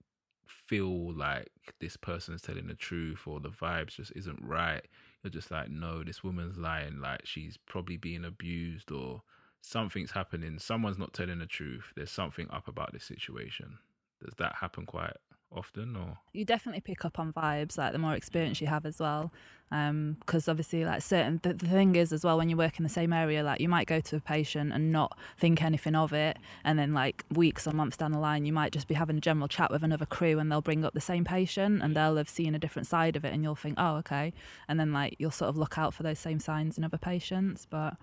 feel 0.45 1.13
like 1.13 1.49
this 1.79 1.95
person's 1.95 2.41
telling 2.41 2.67
the 2.67 2.75
truth 2.75 3.21
or 3.25 3.39
the 3.39 3.49
vibes 3.49 3.95
just 3.95 4.11
isn't 4.15 4.39
right? 4.41 4.85
You're 5.23 5.31
just 5.31 5.51
like, 5.51 5.69
no, 5.69 6.03
this 6.03 6.23
woman's 6.23 6.57
lying. 6.57 6.99
Like, 6.99 7.25
she's 7.25 7.57
probably 7.57 7.97
being 7.97 8.25
abused 8.25 8.91
or 8.91 9.21
something's 9.61 10.11
happening. 10.11 10.59
Someone's 10.59 10.97
not 10.97 11.13
telling 11.13 11.39
the 11.39 11.45
truth. 11.45 11.93
There's 11.95 12.11
something 12.11 12.47
up 12.51 12.67
about 12.67 12.93
this 12.93 13.03
situation. 13.03 13.77
Does 14.23 14.33
that 14.37 14.55
happen 14.55 14.85
quite 14.85 15.15
often 15.51 15.95
or? 15.95 16.17
you 16.33 16.45
definitely 16.45 16.81
pick 16.81 17.05
up 17.05 17.17
on 17.19 17.33
vibes 17.33 17.77
like 17.77 17.91
the 17.91 17.97
more 17.97 18.13
experience 18.13 18.61
you 18.61 18.67
have 18.67 18.85
as 18.85 18.99
well 18.99 19.31
because 19.69 20.47
obviously 20.47 20.83
like 20.83 21.01
certain 21.01 21.39
the, 21.43 21.53
the 21.53 21.67
thing 21.67 21.95
is 21.95 22.11
as 22.11 22.23
well 22.23 22.37
when 22.37 22.49
you 22.49 22.57
work 22.57 22.79
in 22.79 22.83
the 22.83 22.89
same 22.89 23.13
area 23.13 23.43
like 23.43 23.61
you 23.61 23.69
might 23.69 23.87
go 23.87 23.99
to 23.99 24.15
a 24.15 24.19
patient 24.19 24.73
and 24.73 24.91
not 24.91 25.17
think 25.37 25.61
anything 25.61 25.95
of 25.95 26.11
it 26.11 26.37
and 26.63 26.79
then 26.79 26.93
like 26.93 27.23
weeks 27.31 27.67
or 27.67 27.71
months 27.71 27.95
down 27.95 28.11
the 28.11 28.19
line 28.19 28.45
you 28.45 28.53
might 28.53 28.71
just 28.71 28.87
be 28.87 28.95
having 28.95 29.17
a 29.17 29.21
general 29.21 29.47
chat 29.47 29.71
with 29.71 29.83
another 29.83 30.05
crew 30.05 30.39
and 30.39 30.51
they'll 30.51 30.61
bring 30.61 30.83
up 30.83 30.93
the 30.93 31.01
same 31.01 31.23
patient 31.23 31.81
and 31.83 31.95
they'll 31.95 32.17
have 32.17 32.29
seen 32.29 32.55
a 32.55 32.59
different 32.59 32.87
side 32.87 33.15
of 33.15 33.23
it 33.23 33.33
and 33.33 33.43
you'll 33.43 33.55
think 33.55 33.75
oh 33.77 33.95
okay 33.95 34.33
and 34.67 34.79
then 34.79 34.91
like 34.91 35.15
you'll 35.19 35.31
sort 35.31 35.49
of 35.49 35.57
look 35.57 35.77
out 35.77 35.93
for 35.93 36.03
those 36.03 36.19
same 36.19 36.39
signs 36.39 36.77
in 36.77 36.83
other 36.83 36.97
patients 36.97 37.67
but 37.69 37.95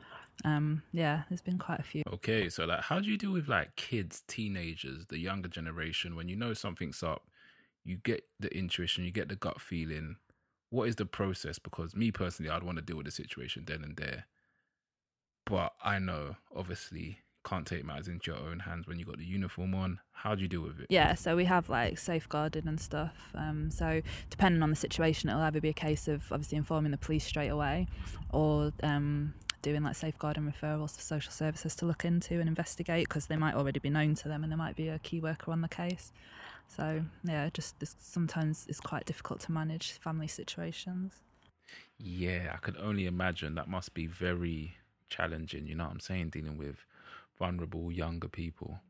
um 0.44 0.82
yeah 0.92 1.22
there's 1.28 1.42
been 1.42 1.58
quite 1.58 1.80
a 1.80 1.82
few 1.82 2.02
Okay, 2.12 2.48
so 2.48 2.64
like, 2.64 2.82
how 2.82 3.00
do 3.00 3.08
you 3.10 3.18
deal 3.18 3.32
with 3.32 3.48
like 3.48 3.76
kids, 3.76 4.22
teenagers, 4.26 5.06
the 5.06 5.18
younger 5.18 5.48
generation 5.48 6.14
when 6.14 6.28
you 6.28 6.36
know 6.36 6.54
something's 6.54 7.02
up? 7.02 7.22
You 7.84 7.96
get 7.96 8.24
the 8.40 8.48
intuition, 8.56 9.04
you 9.04 9.10
get 9.10 9.28
the 9.28 9.36
gut 9.36 9.60
feeling. 9.60 10.16
What 10.70 10.88
is 10.88 10.96
the 10.96 11.06
process? 11.06 11.58
Because 11.58 11.94
me 11.94 12.10
personally, 12.10 12.50
I'd 12.50 12.62
want 12.62 12.78
to 12.78 12.82
deal 12.82 12.96
with 12.96 13.06
the 13.06 13.12
situation 13.12 13.64
then 13.66 13.82
and 13.84 13.96
there. 13.96 14.26
But 15.44 15.74
I 15.82 15.98
know, 16.00 16.36
obviously, 16.54 17.20
can't 17.44 17.66
take 17.66 17.84
matters 17.84 18.08
into 18.08 18.32
your 18.32 18.40
own 18.40 18.58
hands 18.58 18.88
when 18.88 18.98
you 18.98 19.04
got 19.04 19.18
the 19.18 19.24
uniform 19.24 19.74
on. 19.74 20.00
How 20.12 20.34
do 20.34 20.42
you 20.42 20.48
deal 20.48 20.62
with 20.62 20.80
it? 20.80 20.86
Yeah, 20.90 21.14
so 21.14 21.36
we 21.36 21.44
have 21.44 21.68
like 21.68 21.98
safeguarding 21.98 22.66
and 22.66 22.80
stuff. 22.80 23.14
Um, 23.34 23.70
so 23.70 24.02
depending 24.28 24.62
on 24.62 24.70
the 24.70 24.76
situation, 24.76 25.30
it'll 25.30 25.42
either 25.42 25.60
be 25.60 25.68
a 25.68 25.74
case 25.74 26.08
of 26.08 26.24
obviously 26.32 26.58
informing 26.58 26.90
the 26.90 26.98
police 26.98 27.24
straight 27.24 27.48
away, 27.48 27.86
or 28.30 28.72
um, 28.82 29.34
doing 29.62 29.84
like 29.84 29.94
safeguarding 29.94 30.52
referrals 30.52 30.96
for 30.96 31.02
social 31.02 31.30
services 31.30 31.76
to 31.76 31.86
look 31.86 32.04
into 32.04 32.40
and 32.40 32.48
investigate 32.48 33.08
because 33.08 33.26
they 33.26 33.36
might 33.36 33.54
already 33.54 33.78
be 33.78 33.90
known 33.90 34.14
to 34.16 34.28
them 34.28 34.42
and 34.42 34.50
there 34.50 34.58
might 34.58 34.76
be 34.76 34.88
a 34.88 34.98
key 34.98 35.20
worker 35.20 35.52
on 35.52 35.60
the 35.60 35.68
case. 35.68 36.12
So 36.68 37.02
yeah, 37.24 37.48
just 37.52 37.78
this, 37.80 37.96
sometimes 37.98 38.66
it's 38.68 38.80
quite 38.80 39.06
difficult 39.06 39.40
to 39.40 39.52
manage 39.52 39.92
family 39.92 40.26
situations. 40.26 41.14
Yeah, 41.98 42.50
I 42.52 42.58
could 42.58 42.76
only 42.78 43.06
imagine 43.06 43.54
that 43.54 43.68
must 43.68 43.94
be 43.94 44.06
very 44.06 44.76
challenging. 45.08 45.66
You 45.66 45.74
know 45.76 45.84
what 45.84 45.92
I'm 45.92 46.00
saying? 46.00 46.30
Dealing 46.30 46.58
with 46.58 46.84
vulnerable 47.38 47.90
younger 47.90 48.28
people. 48.28 48.80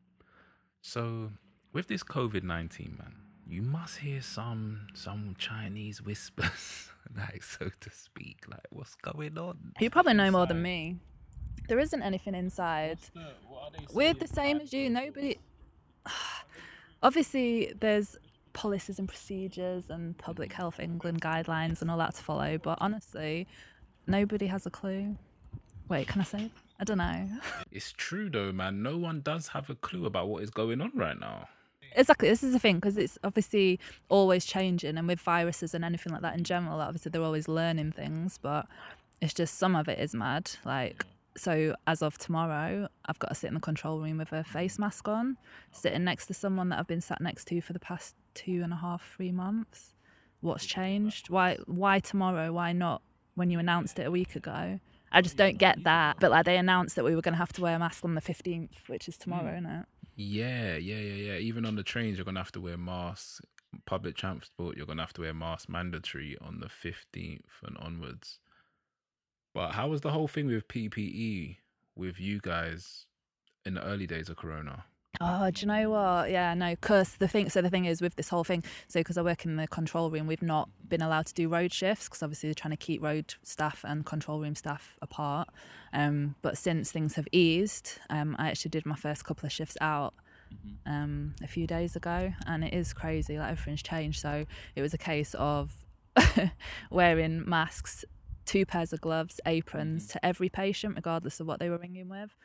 So 0.81 1.31
with 1.73 1.87
this 1.87 2.03
COVID 2.03 2.43
nineteen, 2.43 2.95
man, 2.97 3.13
you 3.47 3.61
must 3.61 3.97
hear 3.99 4.21
some 4.21 4.87
some 4.93 5.35
Chinese 5.37 6.01
whispers, 6.01 6.89
like 7.17 7.43
so 7.43 7.69
to 7.79 7.89
speak. 7.91 8.43
Like 8.49 8.67
what's 8.69 8.95
going 8.95 9.37
on? 9.37 9.73
You 9.79 9.89
probably 9.89 10.13
know 10.13 10.31
more 10.31 10.45
than 10.45 10.61
me. 10.61 10.97
There 11.69 11.79
isn't 11.79 12.01
anything 12.01 12.35
inside. 12.35 12.99
We're 13.93 14.13
the 14.13 14.27
same 14.27 14.61
as 14.61 14.73
you. 14.73 14.89
Nobody. 14.89 15.37
Obviously, 17.03 17.73
there's 17.79 18.17
policies 18.53 18.97
and 18.97 19.07
procedures 19.07 19.85
and 19.89 20.11
mm-hmm. 20.13 20.19
Public 20.19 20.53
Health 20.53 20.79
England 20.79 21.21
guidelines 21.21 21.81
and 21.81 21.91
all 21.91 21.97
that 21.99 22.15
to 22.15 22.23
follow, 22.23 22.57
but 22.57 22.77
honestly, 22.81 23.47
nobody 24.07 24.47
has 24.47 24.65
a 24.65 24.71
clue. 24.71 25.15
Wait, 25.87 26.07
can 26.07 26.21
I 26.21 26.23
say? 26.23 26.49
I 26.79 26.83
don't 26.83 26.97
know. 26.97 27.29
It's 27.71 27.91
true 27.91 28.29
though, 28.29 28.51
man. 28.51 28.81
No 28.81 28.97
one 28.97 29.21
does 29.21 29.49
have 29.49 29.69
a 29.69 29.75
clue 29.75 30.05
about 30.05 30.27
what 30.27 30.41
is 30.41 30.49
going 30.49 30.81
on 30.81 30.91
right 30.95 31.19
now. 31.19 31.47
Exactly, 31.95 32.29
this 32.29 32.43
is 32.43 32.53
the 32.53 32.59
thing 32.59 32.75
because 32.75 32.97
it's 32.97 33.17
obviously 33.23 33.79
always 34.09 34.45
changing, 34.45 34.97
and 34.97 35.07
with 35.07 35.19
viruses 35.19 35.73
and 35.73 35.85
anything 35.85 36.11
like 36.11 36.21
that 36.21 36.35
in 36.35 36.43
general, 36.43 36.81
obviously 36.81 37.09
they're 37.11 37.21
always 37.21 37.47
learning 37.47 37.91
things, 37.91 38.39
but 38.41 38.67
it's 39.21 39.33
just 39.33 39.57
some 39.57 39.75
of 39.75 39.87
it 39.87 39.99
is 39.99 40.13
mad. 40.13 40.51
Like, 40.65 41.05
so 41.37 41.75
as 41.85 42.01
of 42.01 42.17
tomorrow, 42.17 42.87
I've 43.05 43.19
got 43.19 43.29
to 43.29 43.35
sit 43.35 43.47
in 43.47 43.53
the 43.53 43.59
control 43.59 43.99
room 43.99 44.17
with 44.17 44.31
a 44.31 44.43
face 44.43 44.79
mask 44.79 45.07
on, 45.07 45.37
sitting 45.71 46.03
next 46.03 46.27
to 46.27 46.33
someone 46.33 46.69
that 46.69 46.79
I've 46.79 46.87
been 46.87 47.01
sat 47.01 47.21
next 47.21 47.45
to 47.45 47.61
for 47.61 47.73
the 47.73 47.79
past 47.79 48.15
two 48.33 48.61
and 48.63 48.73
a 48.73 48.77
half, 48.77 49.13
three 49.15 49.31
months. 49.31 49.93
What's 50.41 50.65
changed? 50.65 51.29
Why? 51.29 51.57
Why 51.65 51.99
tomorrow? 51.99 52.51
Why 52.51 52.71
not 52.73 53.01
when 53.35 53.49
you 53.49 53.59
announced 53.59 53.99
it 53.99 54.03
a 54.03 54.11
week 54.11 54.35
ago? 54.35 54.79
I 55.11 55.21
just 55.21 55.37
don't 55.37 55.57
get 55.57 55.83
that. 55.83 56.17
But 56.19 56.31
like 56.31 56.45
they 56.45 56.57
announced 56.57 56.95
that 56.95 57.05
we 57.05 57.15
were 57.15 57.21
going 57.21 57.33
to 57.33 57.39
have 57.39 57.53
to 57.53 57.61
wear 57.61 57.75
a 57.75 57.79
mask 57.79 58.03
on 58.03 58.13
the 58.15 58.21
15th, 58.21 58.87
which 58.87 59.07
is 59.07 59.15
hmm. 59.15 59.23
tomorrow, 59.23 59.53
isn't 59.53 59.65
it? 59.65 59.85
Yeah, 60.17 60.77
yeah, 60.77 60.97
yeah, 60.97 61.33
yeah. 61.33 61.37
Even 61.37 61.63
on 61.63 61.75
the 61.75 61.83
trains, 61.83 62.17
you're 62.17 62.25
gonna 62.25 62.39
have 62.39 62.51
to 62.53 62.61
wear 62.61 62.75
masks. 62.75 63.39
Public 63.85 64.15
transport, 64.15 64.75
you're 64.75 64.87
gonna 64.87 65.03
have 65.03 65.13
to 65.13 65.21
wear 65.21 65.33
masks 65.33 65.69
mandatory 65.69 66.35
on 66.41 66.59
the 66.59 66.69
fifteenth 66.69 67.61
and 67.63 67.77
onwards. 67.77 68.39
But 69.57 69.71
how 69.71 69.87
was 69.87 70.01
the 70.01 70.11
whole 70.11 70.27
thing 70.27 70.45
with 70.45 70.67
PPE 70.67 71.57
with 71.95 72.19
you 72.19 72.39
guys 72.39 73.07
in 73.65 73.73
the 73.73 73.83
early 73.83 74.05
days 74.05 74.29
of 74.29 74.37
Corona? 74.37 74.85
Oh, 75.19 75.49
do 75.49 75.61
you 75.61 75.65
know 75.65 75.89
what? 75.89 76.29
Yeah, 76.29 76.53
no, 76.53 76.75
because 76.75 77.15
the 77.15 77.27
thing, 77.27 77.49
so 77.49 77.63
the 77.63 77.69
thing 77.71 77.85
is 77.85 77.99
with 77.99 78.17
this 78.17 78.29
whole 78.29 78.43
thing, 78.43 78.63
so 78.87 78.99
because 78.99 79.17
I 79.17 79.23
work 79.23 79.45
in 79.45 79.55
the 79.55 79.67
control 79.67 80.11
room, 80.11 80.27
we've 80.27 80.43
not 80.43 80.69
been 80.87 81.01
allowed 81.01 81.25
to 81.25 81.33
do 81.33 81.49
road 81.49 81.73
shifts 81.73 82.07
because 82.07 82.21
obviously 82.21 82.49
they're 82.49 82.53
trying 82.53 82.77
to 82.77 82.77
keep 82.77 83.01
road 83.01 83.33
staff 83.41 83.83
and 83.83 84.05
control 84.05 84.39
room 84.39 84.53
staff 84.53 84.95
apart. 85.01 85.49
Um, 85.91 86.35
but 86.43 86.55
since 86.55 86.91
things 86.91 87.15
have 87.15 87.27
eased, 87.31 87.93
um, 88.11 88.35
I 88.37 88.51
actually 88.51 88.69
did 88.69 88.85
my 88.85 88.95
first 88.95 89.25
couple 89.25 89.47
of 89.47 89.51
shifts 89.51 89.75
out 89.81 90.13
um, 90.85 91.33
a 91.43 91.47
few 91.47 91.65
days 91.65 91.95
ago, 91.95 92.31
and 92.45 92.63
it 92.63 92.75
is 92.75 92.93
crazy. 92.93 93.39
Like 93.39 93.53
everything's 93.53 93.81
changed. 93.81 94.21
So 94.21 94.45
it 94.75 94.83
was 94.83 94.93
a 94.93 94.99
case 94.99 95.33
of 95.33 95.71
wearing 96.91 97.47
masks, 97.49 98.05
two 98.47 98.65
pairs 98.65 98.93
of 98.93 99.01
gloves, 99.01 99.39
aprons 99.45 100.07
mm-hmm. 100.07 100.13
to 100.13 100.25
every 100.25 100.49
patient, 100.49 100.95
regardless 100.95 101.39
of 101.39 101.47
what 101.47 101.59
they 101.59 101.69
were 101.69 101.77
ringing 101.77 102.09
with. 102.09 102.35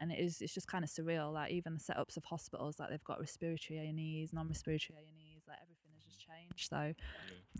And 0.00 0.10
it 0.10 0.18
is, 0.18 0.40
it's 0.40 0.54
just 0.54 0.66
kind 0.66 0.82
of 0.82 0.90
surreal. 0.90 1.32
Like 1.32 1.52
even 1.52 1.74
the 1.74 1.80
setups 1.80 2.16
of 2.16 2.24
hospitals, 2.24 2.80
like 2.80 2.90
they've 2.90 3.04
got 3.04 3.20
respiratory 3.20 3.78
A 3.78 3.82
and 3.82 4.00
E's, 4.00 4.32
non-respiratory 4.32 4.98
A 4.98 5.08
and 5.08 5.18
E's. 5.20 5.42
Like 5.46 5.58
everything 5.62 5.92
has 5.94 6.04
just 6.04 6.26
changed. 6.26 6.70
So 6.70 6.94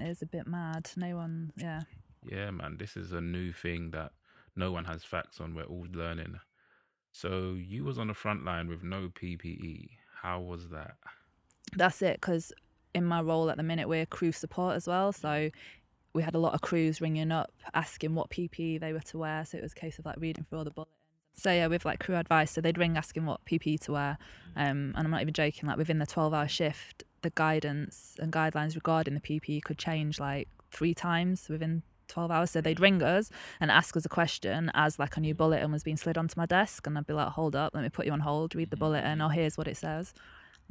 it 0.05 0.11
is 0.11 0.23
a 0.23 0.27
bit 0.27 0.49
mad. 0.49 0.91
No 0.97 1.17
one, 1.17 1.53
yeah. 1.57 1.83
Yeah, 2.25 2.51
man, 2.51 2.79
this 2.79 2.97
is 2.97 3.13
a 3.13 3.21
new 3.21 3.53
thing 3.53 3.91
that 3.93 4.13
no 4.57 4.73
one 4.73 4.87
has 4.87 5.05
facts 5.05 5.41
on. 5.41 5.55
We're 5.55 5.65
all 5.65 5.87
learning. 5.93 6.41
So 7.13 7.55
you 7.55 7.85
was 7.85 7.99
on 7.99 8.09
the 8.09 8.15
front 8.15 8.45
line 8.45 8.69
with 8.69 8.83
no 8.83 9.09
PPE. 9.09 9.91
How 10.23 10.41
was 10.41 10.71
that? 10.71 10.97
that's 11.77 12.03
it 12.03 12.21
because 12.21 12.53
in 12.95 13.05
my 13.05 13.21
role 13.21 13.51
at 13.51 13.57
the 13.57 13.63
minute 13.63 13.89
we're 13.89 14.07
crew 14.07 14.33
support 14.33 14.77
as 14.77 14.87
well 14.87 15.13
so 15.13 15.29
mm. 15.29 15.53
We 16.15 16.23
had 16.23 16.35
a 16.35 16.39
lot 16.39 16.55
of 16.55 16.61
crews 16.61 17.01
ringing 17.01 17.33
up 17.33 17.53
asking 17.75 18.15
what 18.15 18.31
ppe 18.31 18.79
they 18.81 18.93
were 18.93 19.01
to 19.01 19.19
wear. 19.19 19.45
So 19.45 19.59
it 19.59 19.63
was 19.63 19.73
a 19.73 19.77
case 19.77 19.99
of 19.99 20.07
like 20.07 20.17
reading 20.19 20.45
through 20.49 20.59
all 20.59 20.65
the 20.65 20.71
bulletins. 20.71 20.97
So 21.35 21.51
yeah 21.51 21.67
with 21.67 21.85
like 21.85 22.01
crew 22.01 22.17
advice 22.17 22.51
so 22.51 22.61
they'd 22.61 22.77
ring 22.77 22.97
asking 22.97 23.25
what 23.27 23.45
ppe 23.45 23.81
to 23.81 23.93
wear. 23.93 24.19
Mm. 24.57 24.71
Um, 24.71 24.95
and 24.97 25.07
i'm 25.07 25.11
not 25.11 25.23
even 25.23 25.35
joking 25.35 25.69
like 25.69 25.79
within 25.79 25.99
the 25.99 26.07
12 26.07 26.35
hour 26.35 26.49
shift 26.49 27.05
the 27.23 27.31
guidance 27.31 28.17
and 28.19 28.33
guidelines 28.33 28.75
regarding 28.75 29.15
the 29.15 29.21
ppe 29.21 29.63
could 29.63 29.79
change 29.79 30.21
like 30.21 30.49
three 30.71 30.95
times 30.95 31.49
within 31.49 31.83
12 32.09 32.31
hours. 32.31 32.51
So 32.51 32.61
they'd 32.61 32.81
ring 32.81 33.03
us 33.03 33.31
and 33.59 33.71
ask 33.71 33.97
us 33.97 34.05
a 34.05 34.09
question 34.09 34.71
as 34.75 34.99
like 34.99 35.17
a 35.17 35.21
new 35.21 35.35
mm. 35.35 35.39
bulletin 35.39 35.73
was 35.73 35.83
being 35.83 35.97
slid 35.97 36.19
onto 36.19 36.35
my 36.37 36.47
desk. 36.47 36.87
And 36.87 36.99
i'd 36.99 37.07
be 37.07 37.15
like 37.15 37.29
hold 37.29 37.57
up 37.57 37.75
let 37.75 37.83
me 37.83 37.89
put 37.89 38.07
you 38.07 38.13
on 38.13 38.21
hold 38.21 38.55
read 38.55 38.71
the 38.71 38.77
mm. 38.77 38.81
bulletin 38.81 39.23
or 39.23 39.31
here's 39.31 39.57
what 39.57 39.67
it 39.67 39.77
says 39.77 40.13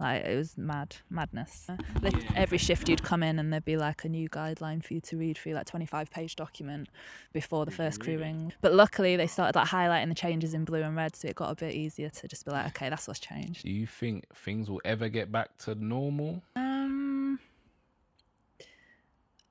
like 0.01 0.25
it 0.25 0.35
was 0.35 0.57
mad 0.57 0.95
madness. 1.09 1.67
Like, 2.01 2.15
every 2.35 2.57
shift 2.57 2.89
you'd 2.89 3.03
come 3.03 3.21
in 3.21 3.37
and 3.37 3.53
there'd 3.53 3.63
be 3.63 3.77
like 3.77 4.03
a 4.03 4.09
new 4.09 4.27
guideline 4.27 4.83
for 4.83 4.93
you 4.95 5.01
to 5.01 5.17
read 5.17 5.37
through 5.37 5.53
like 5.53 5.67
25 5.67 6.09
page 6.09 6.35
document 6.35 6.89
before 7.31 7.65
the 7.65 7.71
first 7.71 7.99
crew 7.99 8.17
ring 8.17 8.51
but 8.61 8.73
luckily 8.73 9.15
they 9.15 9.27
started 9.27 9.55
like 9.55 9.67
highlighting 9.67 10.09
the 10.09 10.15
changes 10.15 10.53
in 10.53 10.65
blue 10.65 10.81
and 10.81 10.95
red 10.95 11.15
so 11.15 11.27
it 11.27 11.35
got 11.35 11.51
a 11.51 11.55
bit 11.55 11.75
easier 11.75 12.09
to 12.09 12.27
just 12.27 12.45
be 12.45 12.51
like 12.51 12.65
okay 12.67 12.89
that's 12.89 13.07
what's 13.07 13.19
changed. 13.19 13.63
Do 13.63 13.71
you 13.71 13.85
think 13.85 14.25
things 14.35 14.69
will 14.69 14.81
ever 14.83 15.07
get 15.09 15.31
back 15.31 15.57
to 15.59 15.75
normal? 15.75 16.41
um 16.55 17.39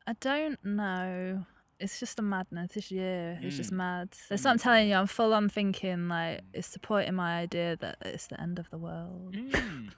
i 0.07 0.15
don't 0.21 0.63
know. 0.65 1.47
It's 1.79 1.99
just 1.99 2.19
a 2.19 2.23
madness. 2.23 2.73
This 2.75 2.91
year 2.91 3.39
it's 3.41 3.57
just 3.57 3.71
hmm. 3.71 3.79
mad. 3.79 4.09
That's 4.29 4.45
what 4.45 4.51
i'm 4.51 4.59
telling 4.59 4.89
you 4.89 4.97
i'm 4.97 5.07
full 5.07 5.33
on 5.33 5.49
thinking 5.49 6.09
like 6.09 6.41
hmm. 6.41 6.47
it's 6.55 6.67
supporting 6.67 7.15
my 7.15 7.39
idea 7.39 7.77
that 7.77 7.99
it's 8.03 8.27
the 8.27 8.41
end 8.41 8.59
of 8.59 8.69
the 8.71 8.79
world 8.79 9.37
hmm. 9.37 9.89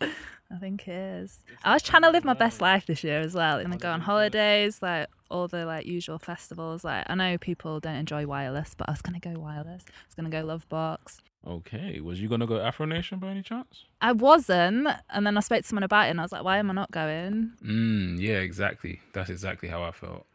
I 0.00 0.56
think 0.58 0.88
it 0.88 0.92
is. 0.92 1.42
I 1.64 1.74
was 1.74 1.82
trying 1.82 2.02
to 2.02 2.10
live 2.10 2.24
my 2.24 2.34
best 2.34 2.60
life 2.60 2.86
this 2.86 3.04
year 3.04 3.20
as 3.20 3.34
well. 3.34 3.62
Gonna 3.62 3.76
go 3.76 3.90
on 3.90 4.00
holidays, 4.00 4.82
like 4.82 5.08
all 5.30 5.46
the 5.46 5.64
like 5.64 5.86
usual 5.86 6.18
festivals. 6.18 6.82
Like 6.82 7.04
I 7.08 7.14
know 7.14 7.38
people 7.38 7.78
don't 7.80 7.94
enjoy 7.94 8.26
wireless, 8.26 8.74
but 8.76 8.88
I 8.88 8.92
was 8.92 9.02
gonna 9.02 9.20
go 9.20 9.34
wireless. 9.38 9.84
I 9.88 9.92
was 10.08 10.14
gonna 10.16 10.30
go 10.30 10.42
Lovebox. 10.44 11.18
Okay, 11.46 12.00
was 12.00 12.20
you 12.20 12.28
gonna 12.28 12.46
go 12.46 12.60
Afro 12.60 12.84
Nation 12.84 13.18
by 13.18 13.28
any 13.28 13.42
chance? 13.42 13.84
I 14.02 14.12
wasn't, 14.12 14.88
and 15.08 15.26
then 15.26 15.38
I 15.38 15.40
spoke 15.40 15.62
to 15.62 15.68
someone 15.68 15.84
about 15.84 16.06
it, 16.08 16.10
and 16.10 16.20
I 16.20 16.24
was 16.24 16.32
like, 16.32 16.44
"Why 16.44 16.58
am 16.58 16.70
I 16.70 16.74
not 16.74 16.90
going?" 16.90 17.52
Mm, 17.64 18.20
yeah, 18.20 18.38
exactly. 18.38 19.00
That's 19.14 19.30
exactly 19.30 19.68
how 19.68 19.82
I 19.82 19.92
felt. 19.92 20.26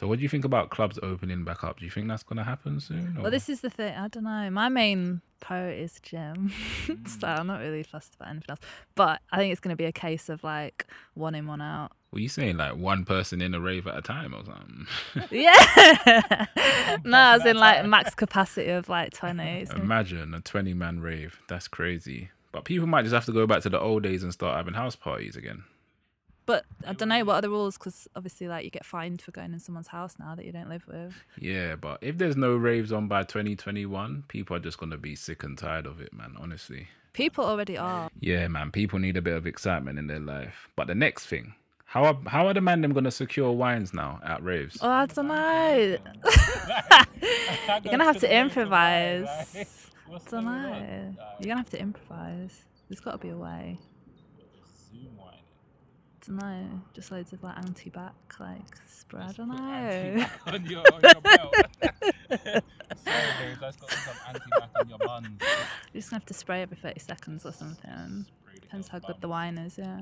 So, 0.00 0.08
what 0.08 0.18
do 0.18 0.22
you 0.22 0.28
think 0.28 0.44
about 0.44 0.70
clubs 0.70 0.98
opening 1.02 1.44
back 1.44 1.62
up? 1.64 1.78
Do 1.80 1.84
you 1.84 1.90
think 1.90 2.08
that's 2.08 2.22
gonna 2.22 2.44
happen 2.44 2.80
soon? 2.80 3.18
Well, 3.20 3.30
this 3.30 3.48
is 3.48 3.60
the 3.60 3.70
thing. 3.70 3.94
I 3.94 4.08
don't 4.08 4.24
know. 4.24 4.50
My 4.50 4.68
main 4.68 5.20
priority 5.44 5.82
is 5.82 6.00
gym, 6.02 6.50
so 6.86 7.26
mm. 7.26 7.38
I'm 7.38 7.46
not 7.46 7.60
really 7.60 7.82
fussed 7.82 8.14
about 8.14 8.30
anything 8.30 8.46
else. 8.48 8.60
But 8.94 9.20
I 9.30 9.36
think 9.36 9.52
it's 9.52 9.60
gonna 9.60 9.76
be 9.76 9.84
a 9.84 9.92
case 9.92 10.28
of 10.28 10.42
like 10.42 10.86
one 11.12 11.34
in, 11.34 11.46
one 11.46 11.60
out. 11.60 11.92
Were 12.12 12.20
you 12.20 12.28
saying 12.28 12.56
like 12.56 12.76
one 12.76 13.04
person 13.04 13.42
in 13.42 13.54
a 13.54 13.60
rave 13.60 13.86
at 13.86 13.96
a 13.96 14.02
time 14.02 14.34
or 14.34 14.44
something? 14.44 14.86
Yeah. 15.30 16.46
no, 17.04 17.18
I 17.18 17.36
was 17.36 17.44
in 17.44 17.56
like 17.56 17.84
max 17.86 18.14
capacity 18.14 18.70
of 18.70 18.88
like 18.88 19.12
20. 19.12 19.66
Imagine 19.76 20.32
a 20.32 20.40
20 20.40 20.74
man 20.74 21.00
rave. 21.00 21.40
That's 21.48 21.68
crazy. 21.68 22.30
But 22.52 22.64
people 22.64 22.86
might 22.86 23.02
just 23.02 23.14
have 23.14 23.26
to 23.26 23.32
go 23.32 23.46
back 23.46 23.62
to 23.62 23.68
the 23.68 23.80
old 23.80 24.04
days 24.04 24.22
and 24.22 24.32
start 24.32 24.56
having 24.56 24.74
house 24.74 24.94
parties 24.94 25.36
again. 25.36 25.64
But 26.46 26.66
I 26.86 26.92
don't 26.92 27.08
know 27.08 27.24
what 27.24 27.36
are 27.36 27.40
the 27.40 27.50
rules 27.50 27.78
because 27.78 28.06
obviously, 28.14 28.48
like, 28.48 28.64
you 28.64 28.70
get 28.70 28.84
fined 28.84 29.22
for 29.22 29.30
going 29.30 29.52
in 29.54 29.60
someone's 29.60 29.88
house 29.88 30.16
now 30.18 30.34
that 30.34 30.44
you 30.44 30.52
don't 30.52 30.68
live 30.68 30.86
with. 30.86 31.14
Yeah, 31.40 31.76
but 31.76 31.98
if 32.02 32.18
there's 32.18 32.36
no 32.36 32.54
raves 32.54 32.92
on 32.92 33.08
by 33.08 33.22
2021, 33.22 34.24
people 34.28 34.56
are 34.56 34.60
just 34.60 34.78
going 34.78 34.90
to 34.90 34.98
be 34.98 35.16
sick 35.16 35.42
and 35.42 35.56
tired 35.56 35.86
of 35.86 36.00
it, 36.00 36.12
man, 36.12 36.34
honestly. 36.38 36.88
People 37.14 37.44
already 37.44 37.78
are. 37.78 38.10
Yeah, 38.20 38.48
man, 38.48 38.70
people 38.72 38.98
need 38.98 39.16
a 39.16 39.22
bit 39.22 39.36
of 39.36 39.46
excitement 39.46 39.98
in 39.98 40.06
their 40.06 40.20
life. 40.20 40.68
But 40.76 40.86
the 40.86 40.94
next 40.94 41.26
thing, 41.26 41.54
how 41.86 42.04
are, 42.04 42.18
how 42.26 42.46
are 42.48 42.54
the 42.54 42.60
man 42.60 42.82
them 42.82 42.92
going 42.92 43.04
to 43.04 43.10
secure 43.10 43.52
wines 43.52 43.94
now 43.94 44.20
at 44.24 44.42
raves? 44.42 44.78
Oh, 44.82 44.90
I 44.90 45.06
don't 45.06 45.28
know. 45.28 45.98
You're 47.82 47.90
gonna 47.90 48.04
have 48.04 48.20
to 48.20 48.36
improvise. 48.36 49.26
I 49.56 50.18
don't 50.30 50.44
know. 50.44 51.14
You're 51.40 51.48
gonna 51.48 51.56
have 51.56 51.70
to 51.70 51.80
improvise. 51.80 52.64
There's 52.88 53.00
got 53.00 53.12
to 53.12 53.18
be 53.18 53.30
a 53.30 53.36
way. 53.36 53.78
Don't 56.26 56.36
know, 56.38 56.80
just 56.92 57.10
loads 57.10 57.32
of 57.32 57.42
like 57.42 57.56
anti-back, 57.58 58.14
like 58.38 58.60
spray. 58.86 59.22
I 59.22 59.32
don't 59.32 59.48
know. 59.48 60.26
on 60.46 60.66
your, 60.66 60.82
on 60.92 61.00
your 61.02 61.20
belt. 61.20 61.54
Sorry, 63.04 63.32
babe, 63.38 63.58
let's 63.60 63.76
got 63.76 63.90
some 63.90 64.14
anti-back 64.28 64.70
on 64.80 64.88
your 64.88 64.98
buns. 64.98 65.28
You're 65.40 66.00
just 66.00 66.10
gonna 66.10 66.20
have 66.20 66.26
to 66.26 66.34
spray 66.34 66.62
every 66.62 66.76
30 66.76 67.00
seconds 67.00 67.46
or 67.46 67.52
something. 67.52 68.26
Depends 68.60 68.88
how 68.88 68.98
good 68.98 69.20
the 69.20 69.28
wine 69.28 69.58
is, 69.58 69.78
yeah. 69.78 70.00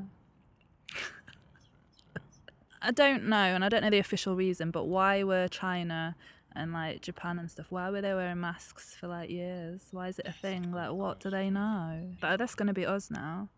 I 2.82 2.90
don't 2.90 3.24
know, 3.28 3.36
and 3.36 3.64
I 3.64 3.68
don't 3.68 3.82
know 3.82 3.90
the 3.90 3.98
official 3.98 4.34
reason, 4.34 4.70
but 4.70 4.84
why 4.84 5.22
were 5.22 5.48
China 5.48 6.16
and 6.54 6.72
like 6.72 7.00
Japan 7.00 7.38
and 7.38 7.50
stuff, 7.50 7.66
why 7.70 7.90
were 7.90 8.00
they 8.00 8.14
wearing 8.14 8.40
masks 8.40 8.94
for 8.94 9.08
like 9.08 9.30
years? 9.30 9.82
Why 9.90 10.08
is 10.08 10.18
it 10.18 10.26
a 10.26 10.32
thing? 10.32 10.72
Like, 10.72 10.92
what 10.92 11.20
do 11.20 11.30
they 11.30 11.50
know? 11.50 12.10
But 12.20 12.38
that's 12.38 12.54
going 12.54 12.68
to 12.68 12.74
be 12.74 12.86
us 12.86 13.10
now. 13.10 13.48